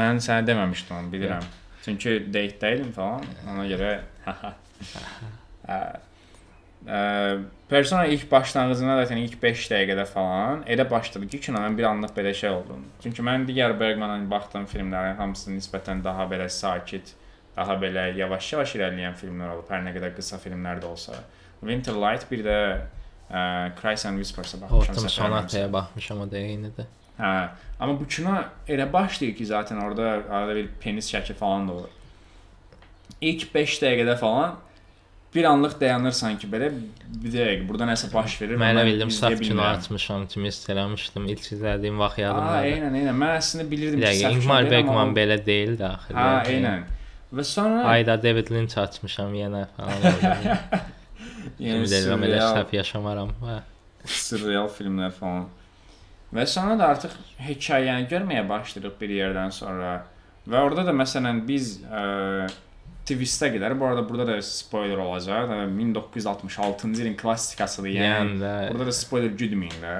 [0.00, 1.48] mən sənə deməmişdim onu, bilirəm.
[1.84, 3.24] Çünki date idim falan.
[3.52, 3.92] Ona görə
[5.68, 5.80] Hə.
[6.88, 11.74] Ə, Persona ilk başlanğıcında da yəni ilk 5 dəqiqədə falan elə başladı ki, kino mən
[11.76, 12.84] bir anlıq belə şey oldum.
[13.02, 17.10] Çünki mən digər Bergmanın baxdığım filmlərin hamısı nisbətən daha belə sakit,
[17.56, 21.18] daha belə yavaş-yavaş irəliləyən filmlər olub, hər nə qədər qısa filmlər də olsa.
[21.60, 23.42] Winter Light bir də ə,
[23.80, 24.94] Cries and Whispers-a baxmışam.
[24.94, 25.08] Autumn.
[25.18, 26.86] Sonataya baxmışam o da eynidir.
[27.18, 27.48] Hə,
[27.80, 28.36] amma bu kino
[28.68, 31.88] elə başlayır ki, zaten orada arada bir penis şəkli falan da olur.
[33.20, 34.56] İlk 5 dəqiqədə falan
[35.34, 36.68] bir anlıq dayanırsan ki, belə
[37.24, 38.60] bir dəqiqə burada nəsə baş verir.
[38.60, 39.66] Mən bildim saf kino
[40.32, 41.26] kimi hiss eləmişdim.
[41.34, 42.68] İlk izlədiyim vaxt yadımdadır.
[42.70, 43.18] eynən, eynən.
[43.24, 46.14] Mən əslində bilirdim ki, səhv Ingmar kino deyil, Bergman belə deyildi axı.
[46.14, 46.86] Hə, Yəni, eynən.
[47.34, 50.00] Və sonra Ayda David Lynch açmışam yenə falan.
[51.60, 53.34] yəni Ümid edirəm elə surreal- səhv yaşamaram.
[53.42, 53.58] Hə.
[54.06, 55.48] surreal filmlər falan.
[56.34, 59.92] Və sonra da artıq hekayəni görməyə başlayırıq bir yerdən sonra.
[60.48, 62.46] Və orada da məsələn biz ə,
[63.08, 65.48] twistə qədər, bu arada burada da spoiler olacaq.
[65.54, 67.92] Ə, 1966-cı ilin klassikasıdır.
[67.96, 69.94] Yəni, Yəni burada da spoiler güdməyin də.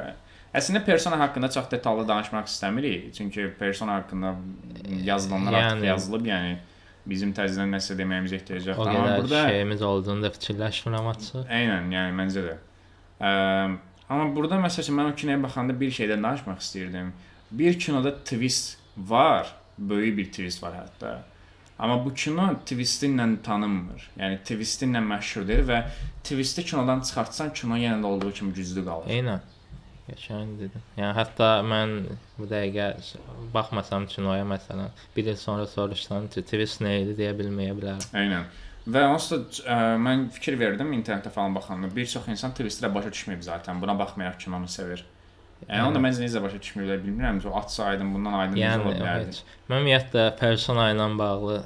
[0.59, 3.11] Əslində persona haqqında çox detallı danışmaq istəmirik.
[3.16, 4.35] Çünki persona haqqında
[5.05, 6.55] yazılanlar yəni, artıq yazılıb, yəni
[7.09, 8.95] bizim təzədən nəsə deməyimizə ehtiyac yoxdur.
[8.95, 11.45] Amma burada şeyimiz olduğunu da fikirləşmirəm açıq.
[11.59, 12.57] Eynən, yəni məncə də.
[13.20, 13.31] Ə,
[14.09, 17.12] amma burada məsələn mən o kinoya baxanda bir şeydən danışmaq istirdim.
[17.50, 21.18] Bir kinoda twist var, böyük bir twist var hətta.
[21.78, 24.09] Amma bu kino twisti ilə tanınmır.
[24.18, 25.84] Yəni twisti ilə məşhurdur və
[26.26, 29.06] twisti kinodan çıxartsan kino yenə də olduğu kimi güclü qalır.
[29.14, 29.44] Eynən.
[30.09, 30.84] Qəşəng dedin.
[30.96, 31.90] Yəni hətta mən
[32.38, 32.88] bu dəqiqə
[33.54, 38.06] baxmasam kinoya məsələn, bir il sonra soruşsan ki, twist nə idi deyə bilməyə bilərəm.
[38.22, 38.48] Eynən.
[38.89, 39.30] Və onsuz
[39.61, 41.91] da ə, mən fikir verdim internetdə falan baxanda.
[41.95, 43.82] Bir çox insan twisti də başa düşməyib zaten.
[43.82, 45.05] Buna baxmayaraq kinonu sevir.
[45.66, 47.41] Yəni onu da məncə necə başa düşmürlər bilmirəm.
[47.51, 49.32] O açsa aydın bundan aydın necə Yəni ola bilərdi?
[49.34, 49.43] heç.
[49.68, 51.57] Mən ümumiyyətlə persona ilə bağlı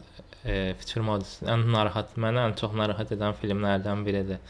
[0.44, 1.32] e, fikrim odur.
[1.54, 4.40] Ən narahat, məni ən çox narahat edən filmlərdən biridir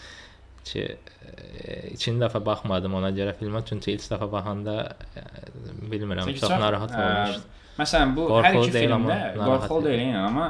[0.65, 4.77] ki, e, ikinci dəfə baxmadım ona görə filmə, çünki ilk dəfə baxanda
[5.19, 5.25] e,
[5.91, 7.49] bilmirəm, Çünki çox narahat ə, olmuşdum.
[7.83, 9.99] Məsələn bu Qorxulu hər iki deyil, amma filmdə narahat qorxulu deyil.
[9.99, 10.47] deyil, eynən, amma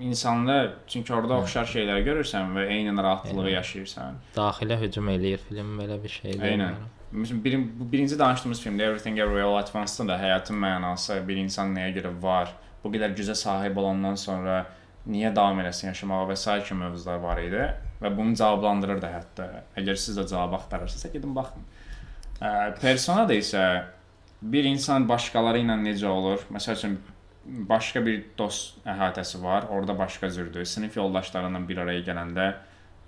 [0.00, 4.18] insanda çünki orada oxşar şeylər görürsən və eyni narahatlığı yaşayırsan.
[4.36, 6.52] Daxilə hücum eləyir film belə bir şey deyil.
[6.52, 6.82] Eynən.
[7.12, 11.74] Məsələn bu birinci danışdığımız filmdə Everything Everywhere All at Once-da da həyatın mənası bir insan
[11.76, 14.62] nəyə görə var, bu qədər gücə sahib olandan sonra
[15.06, 17.66] niyə davam eləsin yaşamağa və sair kimi mövzular var idi
[18.02, 19.48] və bunu cavablandırırdı hətta.
[19.76, 21.66] Əgər siz də cavab axtarırsınızsa gedin baxın.
[22.80, 23.66] Persona da isə
[24.42, 26.46] bir insan başqaları ilə necə olur?
[26.54, 26.96] Məsəl üçün
[27.44, 30.64] başqa bir dost əhatəsi var, orada başqa cürdür.
[30.64, 32.52] Sinif yoldaşlarıyla bir araya gələndə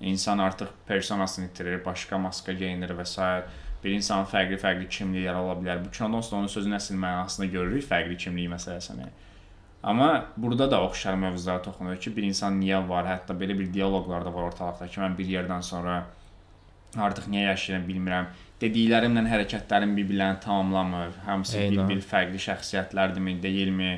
[0.01, 3.45] insan artıq personasını itirir, başqa maska geyinir və s.
[3.85, 5.85] bir insanın fərqli-fərqli kimlikləri ola bilər.
[5.85, 9.07] Bu kinoda onsuz da onun sözün əsl mənasında görürük fərqli kimlik məsələsini.
[9.83, 13.05] Amma burada da oxşar mövzulara toxunur ki, bir insan niyə var?
[13.05, 16.07] Hətta belə bir dialoqlar da var ortalıqda ki, mən bir yerdən sonra
[16.97, 18.31] artıq niyə yaşayıram bilmirəm.
[18.63, 21.19] Dediklərimlə hərəkətlərim bir-birlərini tamamlamır.
[21.27, 23.93] Hamısı bir-bir fərqli şəxsiyyətlərdirmi, deyilmi?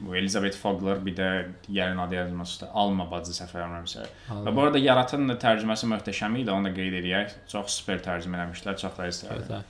[0.00, 1.28] Bu Elizabeth Fogler bir də
[1.66, 2.68] digərin adı yazılmışdı.
[2.72, 4.06] Alma bacı səhv eləmirəmsə.
[4.46, 7.34] Və bu arada yaratan da tərcüməsi möhtəşəm idi, onu da qeyd edək.
[7.52, 9.66] Çox super tərcümə eləmişlər, çox da istəyirəm.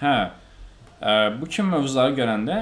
[0.00, 0.14] Hə.
[1.00, 2.56] Ə, bu kimi mövzuları görəndə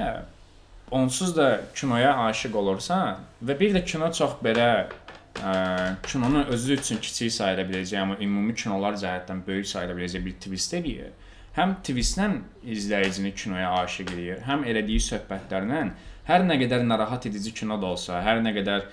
[0.91, 4.69] onsuz da kinoya aşiq olursan və bir də kino çox belə
[5.41, 10.37] ə, kinonun özü üçün kiçik sayıla biləcəyi, amma ümumi kinolar cəhətdən böyük sayıla biləcəyi bir
[10.45, 11.11] twist eləyir.
[11.57, 12.29] Həm twistlə
[12.63, 15.83] izləyicini kinoya aşiq eləyir, həm elədiyi söhbətlərlə
[16.29, 18.85] hər nə qədər narahat edici kino da olsa, hər nə qədər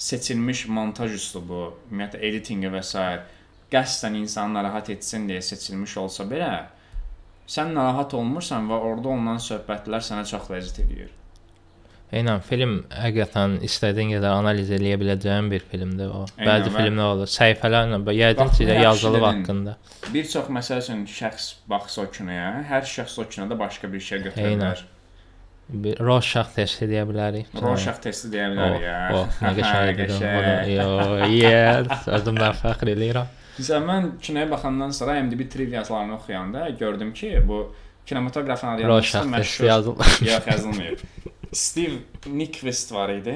[0.00, 3.04] seçilmiş montaj üslubu, ümumiyyətlə editinqi və s.
[3.72, 6.52] qəsdən insanı narahat etsin deyə seçilmiş olsa belə,
[7.48, 11.14] sən narahat olmursan və orada olunan söhbətlər sənə çox ləzzət eləyir.
[12.08, 16.22] Eynən film həqiqətən istədiyin qədər analiz eləyə biləcəyin bir filmdir o.
[16.38, 19.74] Eynən, Bəzi filmlər olur, səhifələrlə, yəqin ki, yazılıb haqqında.
[20.14, 24.24] Bir çox məsəl üçün şəxs baxsa o kinoya, hər şəxs o kinoda başqa bir şey
[24.30, 24.62] götürə Eynən.
[24.64, 24.86] bilər.
[24.86, 24.97] Bir
[26.00, 27.46] Rorschach testi deyə bilərik.
[27.60, 28.94] Rorschach testi deyə bilər ya.
[29.14, 30.08] Oh, nə qəşəngdir.
[30.14, 30.36] Qəşəng.
[30.38, 30.86] Bunu- Yo,
[31.34, 33.26] yes, özümdən fəxr eləyirəm.
[33.58, 37.74] Məsələn mən kinoya baxandan sonra IMDb trivialarını oxuyanda gördüm ki, bu
[38.06, 39.98] yadımda testi məşhur yazılıb.
[40.32, 40.98] Yox, yazılmayıb.
[41.52, 41.92] Steve
[42.26, 43.34] Nyqvist var idi.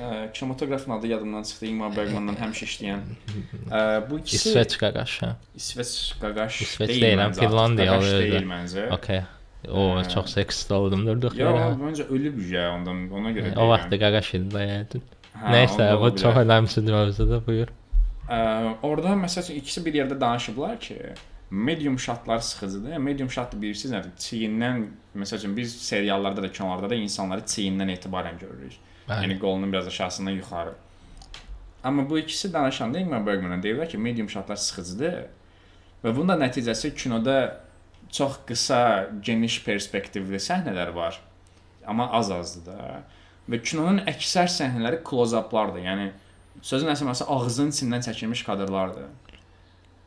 [0.00, 1.66] Ya, Kinematografın adı yadımdan çıxdı.
[1.66, 3.00] Ingmar Bergmanla həmişə işləyən.
[4.10, 5.20] Bu ikisi İsveç qaqaş.
[5.56, 8.90] İsveç qaqaş İsveç deyil deyil, məncə, Finlandiya artıq qaqaş deyil məncə.
[8.96, 9.22] Okay.
[9.68, 10.08] O Hə.
[10.10, 11.66] çox seksist oldum durduq Yox, yerə.
[11.78, 13.54] məncə ölüb ya ondan ona görə.
[13.56, 15.02] O vaxt da qaqaş idi.
[15.32, 17.70] Hə, Nəysə, bu çox önəmsiz mövzudur, buyur.
[18.28, 18.38] Ə,
[18.82, 20.96] orada məsəl üçün ikisi bir yerdə danışıblar ki,
[21.50, 22.96] medium shotlar sıxıcıdır.
[22.98, 24.12] Medium shot bilirsiniz nədir?
[24.18, 24.86] Çiyindən
[25.16, 28.78] məsəl üçün biz seriallarda da, kinolarda da insanları çiyindən etibarən görürük.
[29.08, 29.24] Bəli.
[29.26, 30.72] Yəni qolunun biraz aşağısından yuxarı.
[31.84, 35.14] Amma bu ikisi danışanda Ingmar Bergman deyirlər ki, medium shotlar sıxıcıdır.
[36.04, 37.61] Və bunun da nəticəsi kinoda
[38.12, 38.80] çox qısa,
[39.24, 41.20] geniş perspektivli səhnələr var.
[41.86, 43.02] Amma az-azdır da.
[43.50, 45.82] Və kinonun əksər səhnələri close-uplardır.
[45.82, 46.10] Yəni
[46.62, 49.08] sözün əsl mənası ağzının içindən çəkilmiş kadrlardır.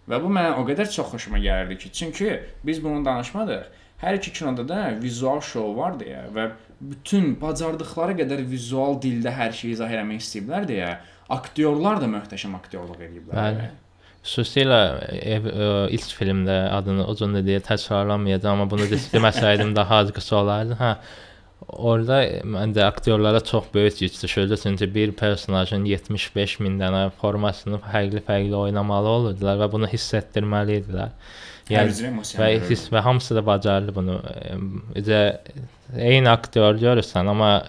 [0.05, 2.29] Və bu mənə o qədər çox xoşuma gəlirdi ki, çünki
[2.63, 3.65] biz bunu danışmadıq.
[4.01, 6.49] Hər iki kinoda da vizual şou vardı ya və
[6.81, 10.89] bütün bacardıqları qədər vizual dildə hər şeyi izah etmək istəyiblər deyə
[11.31, 13.39] aktyorlar da möhtəşəm aktyorluq ediblər.
[13.39, 13.69] Bəli.
[14.25, 14.79] Xüsusilə
[15.21, 20.11] ev, ə, ilk filmdə adını uzun da deyə təkrarlamayacağam, amma bunu de- deməsəydim daha az
[20.15, 20.77] qısa olardı.
[20.79, 20.95] Hə.
[21.65, 22.19] Orada
[22.55, 29.13] məncə aktyorlara çox böyük yük düşürdü, çünki bir personajın 75 min dənə formasını fərqli-fərqli oynamalı
[29.17, 31.13] olurdular və bunu hiss etdirməli idilər.
[31.69, 32.41] Emosiya.
[32.41, 34.19] və hiss və hamısı da bacardı bunu.
[34.93, 35.21] Bizə
[35.97, 37.63] eyni aktyor görürsən, amma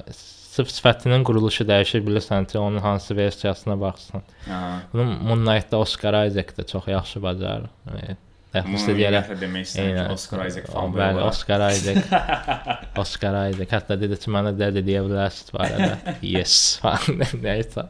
[0.56, 4.22] sırf sifətinin quruluşu dəyişir bilirsən ki, onun hansı versiyasına baxsan.
[4.50, 4.78] Aha.
[4.92, 7.68] Bunu Moon Knight-da Oscar Isaac da çox yaxşı bacarır.
[7.90, 8.22] Deyərək.
[8.62, 12.06] ümumiyyətlə demək istəyirəm ki, Oscar Isaac fan Bəli, Oscar Isaac.
[13.02, 13.74] Oscar Isaac.
[13.76, 16.16] Hətta dedi ki, mənə dədə deyə bilərsiniz bu arada.
[16.24, 16.56] Yes.
[17.46, 17.88] Nəysə.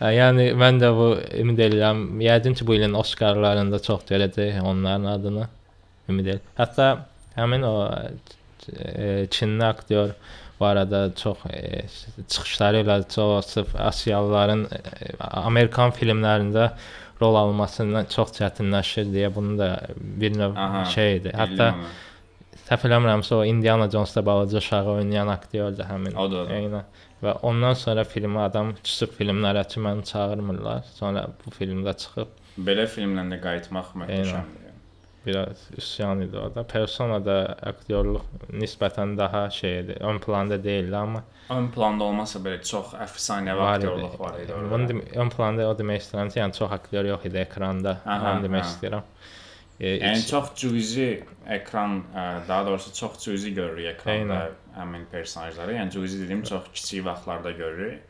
[0.00, 1.08] Yəni mən də bu
[1.40, 2.04] ümid edirəm.
[2.22, 5.48] Yəqin ki, bu ilin Oscarlarında çox görəcək onların adını.
[6.12, 6.46] Ümid edirəm.
[6.60, 6.92] Hətta
[7.34, 7.74] həmin o
[8.70, 10.14] e, Çinli aktyor
[10.62, 11.84] bu arada çox e,
[12.28, 14.80] çıxışları ilə çox sırf Asiyalıların e,
[15.42, 16.70] Amerikan filmlərində
[17.22, 19.68] rol almasından çox çətinləşir deyə bunu da
[20.22, 21.34] bir növ Aha, şeydir.
[21.38, 21.92] Hətta Bildim onu.
[22.68, 26.14] səhv eləmirəmsə o Indiana Jones-da balaca uşağı oynayan aktyordur həmin.
[26.16, 26.58] O da, da.
[26.60, 26.88] Eynən.
[27.22, 30.86] Və ondan sonra filmi adam küçük filmlərə ki, məni çağırmırlar.
[30.98, 32.38] Sonra bu filmdə çıxıb
[32.68, 34.61] Belə filmlə də qayıtmaq möhtəşəmdir.
[35.26, 36.62] Biraz üsyan idi orada.
[36.66, 40.00] Persona da aktyorluq nisbətən daha şeydir.
[40.00, 43.68] Ön planda deyildi, amma Ön planda olmasa belə çox əfsanəvi idi.
[43.76, 44.88] aktyorluq var idi Bunu orada.
[44.88, 47.96] dem- ön planda o demək istəyirəm ki, yəni çox aktyor yox idi ekranda.
[48.06, 48.68] Aha, Mən demək aha.
[48.70, 49.02] istəyirəm.
[49.80, 54.50] e, Yəni iç- çox cüzi ekran, ə, daha doğrusu çox cüzi görürük ekranda Eynən.
[54.78, 55.72] həmin personajları.
[55.74, 58.00] Yəni cüzi dediyim çox kiçik vaxtlarda görürük.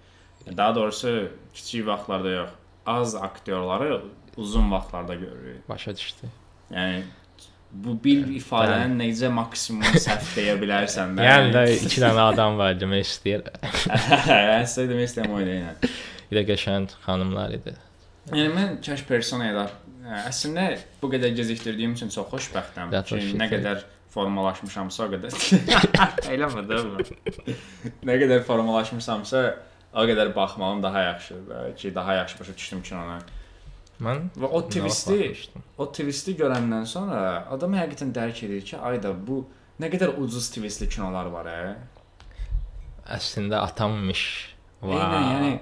[0.57, 2.49] Daha doğrusu kiçik vaxtlarda yox,
[2.87, 4.03] az aktyorları
[4.37, 5.69] uzun vaxtlarda görürük.
[5.69, 6.27] başa düşdü.
[6.73, 7.03] Yəni
[7.73, 11.25] bu bir ifadəni necə maksimum səhv deyə bilərsən də.
[11.29, 13.47] Yəni də iki dənə adam var demək istəyir.
[14.33, 15.73] yəni sizə demək istəyirəm o ilə.
[16.29, 17.75] Bir də qəşəng xanımlar idi.
[18.33, 19.67] Yəni mən kaş personaya da
[20.29, 20.69] əslində
[21.01, 25.37] bu qədər gecikdirdiyim üçün çox xoşbəxtəm ki, nə qədər formalaşmışamsa o qədər.
[26.35, 27.55] Eləmə də bu.
[28.09, 29.45] nə qədər formalaşmışamsa
[29.93, 33.19] o qədər baxmağım daha yaxşıdır da, ki, daha yaxşı başa düşdüm ki ona.
[34.03, 35.19] Mən Və o twisti,
[35.79, 37.19] o twisti görəndən sonra
[37.53, 39.43] adam həqiqətən dərk edir ki, ayda bu
[39.83, 41.75] nə qədər ucuz twistli kinolar var, hə?
[43.19, 44.25] Əslində atammış.
[44.83, 45.53] Eynən, yəni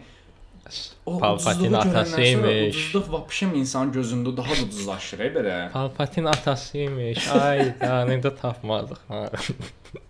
[1.06, 2.76] o görəndən sonra atasıymış.
[2.76, 5.56] Ucuzluq vəbşəm insanın gözündə daha da ucuzlaşır, e, belə.
[5.72, 7.28] Palpatin atasıymış.
[7.36, 9.02] Ay, da necə tapmadıq.
[9.08, 9.26] Ha.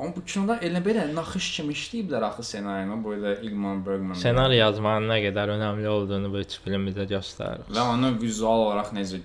[0.00, 4.14] Amma bu kinoda elə belə naxış kimi işləyiblər axı ssenarini, bu da Ilman Bergman.
[4.20, 7.64] Ssenari yazmanın nə qədər önəmli olduğunu bu üç film bizə göstərir.
[7.72, 9.20] və onu vizual olaraq necə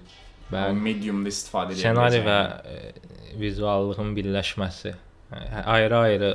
[0.52, 0.76] Bəli.
[0.88, 2.40] mediumda istifadə edə Ssenari və
[2.76, 2.78] e,
[3.40, 4.94] vizuallığın birləşməsi.
[5.32, 6.32] Hə, Ayrı-ayrı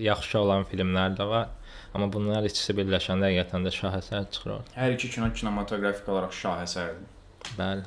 [0.00, 1.48] yaxşı olan filmlər də var.
[1.94, 4.62] Amma bunlar ikisi birləşəndə həqiqətən də şahəsər çıxır.
[4.76, 7.08] hər iki kino kinematografik olaraq şahəsərdir.
[7.58, 7.82] Bəli.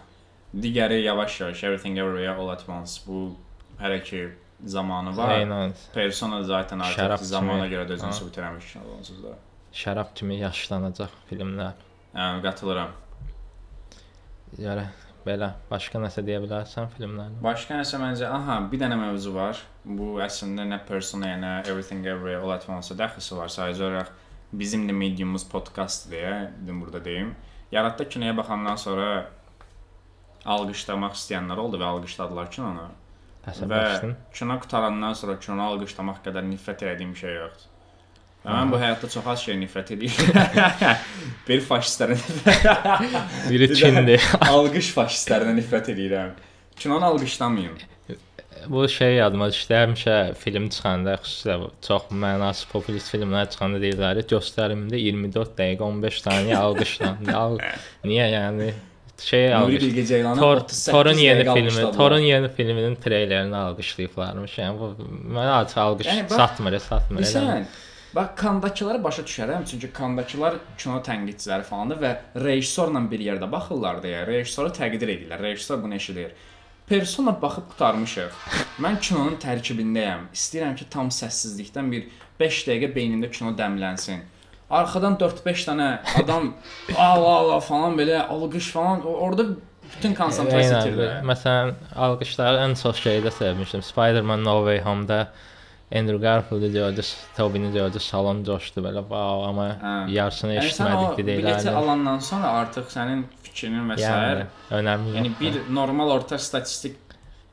[0.61, 3.36] Digəri yavaş-yavaş Everything Everywhere All at Once bu
[3.81, 4.19] hələ ki
[4.64, 5.30] zamanı var.
[5.39, 5.74] Eynən.
[5.93, 7.76] Persona zaten artıq Şərab zamana kimi.
[7.76, 9.34] görə də özünü sübut kinodur onsuz da.
[9.74, 11.74] Şərab kimi yaşlanacaq filmlər.
[12.16, 12.93] Yəni qatılıram.
[14.60, 14.86] Yəni
[15.26, 17.41] belə başqa nəsə deyə bilərsən filmlərdən?
[17.43, 19.60] Başqa nəsə məncə, aha, bir dənə mövzu var.
[19.86, 23.49] Bu əslində nə Persona, nə Everything Everywhere All at Once-a dəxlisi var.
[23.51, 24.12] Sadəcə olaraq
[24.53, 27.36] bizim də mediumumuz podkast deyə dedim burada deyim.
[27.72, 29.08] Yaratda kinoya baxandan sonra
[30.45, 32.86] alqışlamaq istəyənlər oldu və alqışladılar kinonu.
[33.46, 34.14] Və Əsəbləşdin.
[34.34, 37.72] kino qutarandan sonra kinonu alqışlamaq qədər nifrət etdiyim şey yoxdur.
[38.46, 40.98] Və mən bu həyatda çox az şey nifrət edirəm.
[41.48, 42.20] bir faşistlərin
[43.50, 44.22] Biri Bir də- Çindir.
[44.50, 46.32] alqış faşistlərinə nifrət edirəm.
[46.78, 47.78] Kinonu alqışlamayın.
[48.68, 49.74] Bu şey yadıma düşdü.
[49.78, 56.56] Həmişə film çıxanda, xüsusilə çox mənasız populist filmlər çıxanda deyirlər, göstərimdə 24 dəqiqə 15 saniyə
[56.66, 57.36] alqışlandı.
[57.36, 57.60] Al,
[58.04, 58.72] niyə yəni
[59.20, 61.91] şey Nuri alqış Bilge Ceylanı Tor, 38 Torun yeni filmi.
[61.97, 64.57] Torun yeni filminin treylerini alqışlayıblarmış.
[64.57, 64.89] Yəni bu
[65.36, 67.22] mənə artıq alqış Yəni bax- satmır, satmır.
[67.22, 67.26] elə.
[67.26, 67.63] Bilirsən,
[68.16, 72.11] bax kandakıları başa düşərəm, çünki kandakılar kino tənqidçiləri falandır və
[72.43, 75.41] rejissorla bir yerdə baxırlar deyə rejissoru təqdir edirlər.
[75.43, 76.32] Rejissor bunu eşidir.
[76.88, 78.32] Persona baxıb qutarmışıq.
[78.84, 80.28] Mən kinonun tərkibindəyəm.
[80.38, 82.03] İstəyirəm ki, tam səssizlikdən bir
[82.39, 84.20] 5 dəqiqə beynimdə kino dəmlənsin.
[84.70, 85.89] Arxadan 4-5 dənə
[86.24, 86.53] adam
[87.07, 89.45] ala ala falan belə alqış falan orada
[89.95, 91.11] bütün konsentrasiya itirir.
[91.28, 91.76] Məsələn,
[92.07, 93.84] alqışları ən çox şeydə sevmişdim.
[93.86, 95.28] Spider-Man No Way Home-da
[95.93, 97.01] Andrew Garfield gördü,
[97.38, 99.03] Tobey-ni gördü, salon coşdu belə.
[99.05, 99.93] Wow, amma Hə.
[100.11, 104.07] yarısını Yəni sən o eşitmədik bileti alandan sonra artıq sənin fikrinin və s.
[104.07, 104.47] Yəni
[104.80, 105.13] önəmli.
[105.20, 106.97] Yəni bir normal orta statistik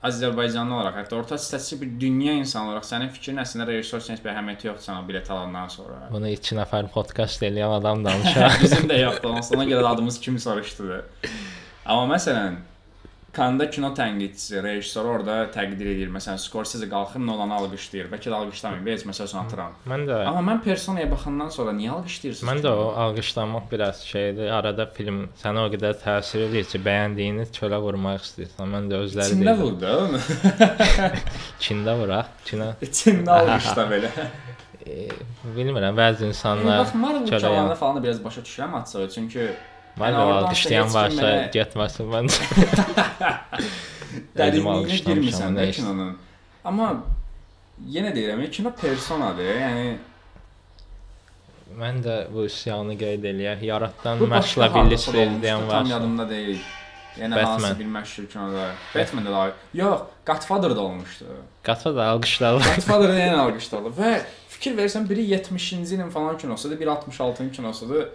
[0.03, 4.33] Azərbaycanlı olaraq, hətta orta statistik bir dünya insanı olaraq sənin fikrin əslində üçün heç bir
[4.33, 6.09] əhəmiyyəti yoxdur sənə bilet alandan sonra.
[6.11, 8.49] bunu 2 nəfər podkast eləyən adam danışır.
[8.65, 9.39] Bizim də yoxdur.
[9.57, 11.05] Ona görə adımız kim soruşdu.
[11.87, 12.59] Amma məsələn
[13.33, 16.11] Kanda kino tənqidçisi, rejissor orada təqdir edir.
[16.13, 18.11] Məsələn, Scorsese qalxıb Nolan'ı alqışlayır.
[18.13, 18.83] Bəlkə də alqışlamayır.
[18.87, 19.73] Biz məsəl üçün atıram.
[19.89, 22.51] mən də Amma mən Personaya baxandan sonra niyə alqışlayırsınız?
[22.51, 24.51] Mən də o alqışlanmaq biraz şeydir.
[24.53, 28.69] Arada film sənə o qədər təsir edir ki, bəyəndiyini çölə vurmaq istəyirsən.
[28.77, 29.65] Mən də özləri deyirəm.
[29.65, 30.21] vurdu.
[31.65, 32.29] Çində vuraq.
[32.49, 34.13] Çinə İçində alqışla belə.
[34.87, 35.09] e,
[35.57, 37.75] bilmirəm, bəzi insanlar bax Marvel yan.
[37.75, 39.09] falan da biraz başa düşürəm açığı.
[39.15, 39.51] Çünki
[40.01, 42.29] Mən də alqışlayan varsa mənə- getməsin mən.
[44.37, 46.15] dərinliyinə girmirsən də kinonun.
[46.65, 46.89] Amma
[47.97, 49.53] yenə deyirəm, kino personadır.
[49.65, 49.87] Yəni
[51.73, 53.63] Mən də bu üsyanı qeyd eləyək.
[53.65, 55.85] Yaratdan hardasa da izləyən olmuşdu, Tam var.
[55.91, 56.59] yadımda deyil.
[57.21, 57.45] Yəni Batman.
[57.53, 58.67] hansı bir məşhur kinoda.
[58.95, 61.25] Batman-da da yox, Godfather da olmuşdu.
[61.67, 62.59] Da alqışladı.
[62.59, 64.11] Godfather yenə alqışladı və
[64.49, 68.07] fikir versən biri 70-ci ilin falan kinosudur, biri 66-cı kinosudur.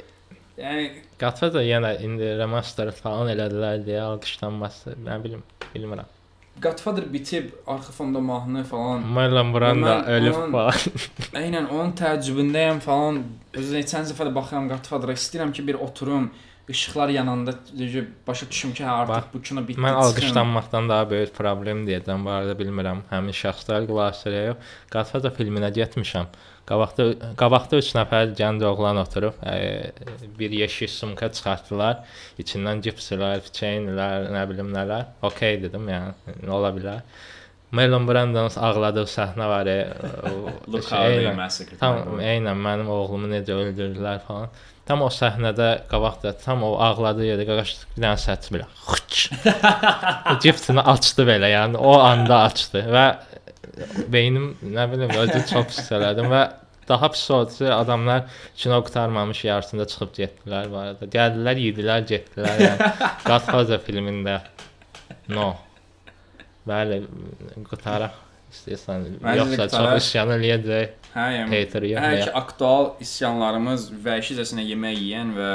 [0.58, 0.86] Yəni
[1.22, 4.96] Qatfa da yenə indi remaster falan elədilər deyə alqışlanması.
[5.06, 5.44] Nə bilim,
[5.74, 6.10] bilmirəm.
[6.62, 9.04] Godfather bitib, arxa fonda mahnı falan.
[9.06, 10.74] Marlon Brando ölüb falan.
[11.44, 13.20] Eynən onun təəccübündəyəm falan.
[13.54, 16.32] Özü neçənci dəfə də baxıram Godfather-a, istəyirəm ki, bir oturum
[16.70, 17.54] işıqlar yananda
[18.28, 19.82] başa düşüm ki, hə, artıq Bax, bu kino bitdi.
[19.82, 22.26] Mən alqışlanmaqdan daha böyük problem deyəcəm.
[22.26, 24.58] Bu arada bilmirəm, həmin şəxslər yox.
[24.92, 26.28] Godfather filminə getmişəm.
[26.68, 27.08] Qabaqda
[27.40, 29.56] qabaqda 3 nəfər gənc oğlan oturub, ə,
[30.40, 32.04] bir yeşik sumka çıxartdılar.
[32.44, 35.08] İçindən cipslər, çeynlər, nə bilim nələr.
[35.30, 37.04] Okay dedim, yəni ola bilər.
[37.72, 39.70] Marlon Brando'nun ağladığı səhnə var.
[40.72, 41.80] Look how they massacred.
[41.80, 44.52] Tam eynən mənim oğlumu necə öldürdülər falan.
[44.88, 48.68] Tam o səhnədə qabaqda tam o ağladığı yerdə qaqaş bir dənə səs belə.
[50.44, 53.08] Cipsini açdı belə, yəni o anda açdı və
[54.14, 56.46] beynim nə bilim özü çox pis elədim və
[56.88, 58.24] daha pis oldu adamlar
[58.56, 61.10] kino qurtarmamış yarısında çıxıb getdilər bu arada.
[61.18, 62.62] Gəldilər, yedilər, getdilər.
[62.64, 62.92] Yəni
[63.26, 64.40] Godfather filmində
[65.36, 65.50] no.
[66.68, 67.02] Bəli,
[67.70, 68.16] qutaraq
[68.54, 69.08] istəyirsən.
[69.42, 71.07] Yoxsa çox isyan eləyəcək.
[71.18, 72.28] Hə, yəni Hater hər yox.
[72.28, 75.52] ki aktual isyanlarımız vəhşicəsinə yemək yeyən və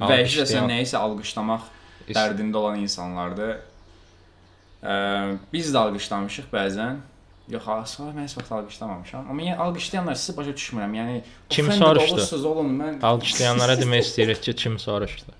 [0.00, 1.66] vəhşicəsinə nəyisə alqışlamaq
[2.08, 3.58] dərdində olan insanlardır.
[4.82, 4.94] Ə,
[5.52, 7.02] biz də alqışlamışıq bəzən.
[7.52, 9.28] Yox, asla mən heç vaxt alqışlamamışam.
[9.30, 10.92] Amma yəni alqışlayanlar sizi başa düşmürəm.
[10.96, 11.16] Yəni
[11.50, 12.14] Kim soruşdu?
[12.14, 15.34] olursunuz oğlum, mən Alqışlayanlara demək istəyirik ki, kim soruşdu.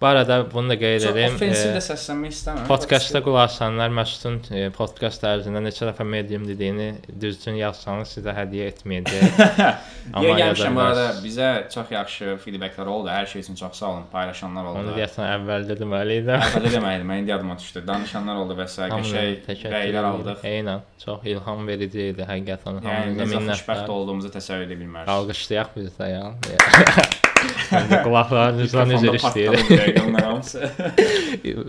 [0.00, 1.34] Bu arada bunu da qeyd Çox edim.
[1.34, 2.66] offensiv E, də səslənmək istəmirəm.
[2.68, 6.88] Podkastda qulaq asanlar Məsudun e, podkast ərzində neçə dəfə medium dediyini
[7.22, 9.40] düzgün yazsanız sizə hədiyyə etməyəcək.
[10.18, 13.08] Amma gəlmişəm bu arada bizə çox yaxşı feedbacklər oldu.
[13.08, 14.04] Hər şey üçün çox sağ olun.
[14.12, 14.84] Paylaşanlar oldu.
[14.84, 16.34] Onu deyəsən əvvəldə deməli idi.
[16.36, 17.86] Əvvəldə deməydim, mən indi yadıma düşdü.
[17.88, 18.90] Danışanlar oldu və s.
[18.92, 20.44] qəşəng rəylər aldıq.
[20.52, 22.82] Eynən, çox ilham verici idi həqiqətən.
[22.84, 25.14] Yəni necə xoşbəxt olduğumuzu təsəvvür edə bilmərik.
[25.16, 26.26] Alqışlayaq biz də ya.
[27.72, 29.62] Məndə qulaqlarınızdan üzr istəyirəm.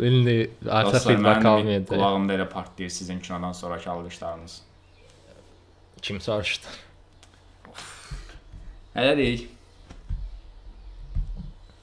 [0.07, 0.37] İndi
[0.69, 1.89] artıq feedback almayacaq.
[1.93, 4.61] qulağımda elə partlayır sizin kinodan sonrakı alqışlarınız.
[6.01, 6.67] Kim soruşdu?
[8.95, 9.47] Hələ deyil.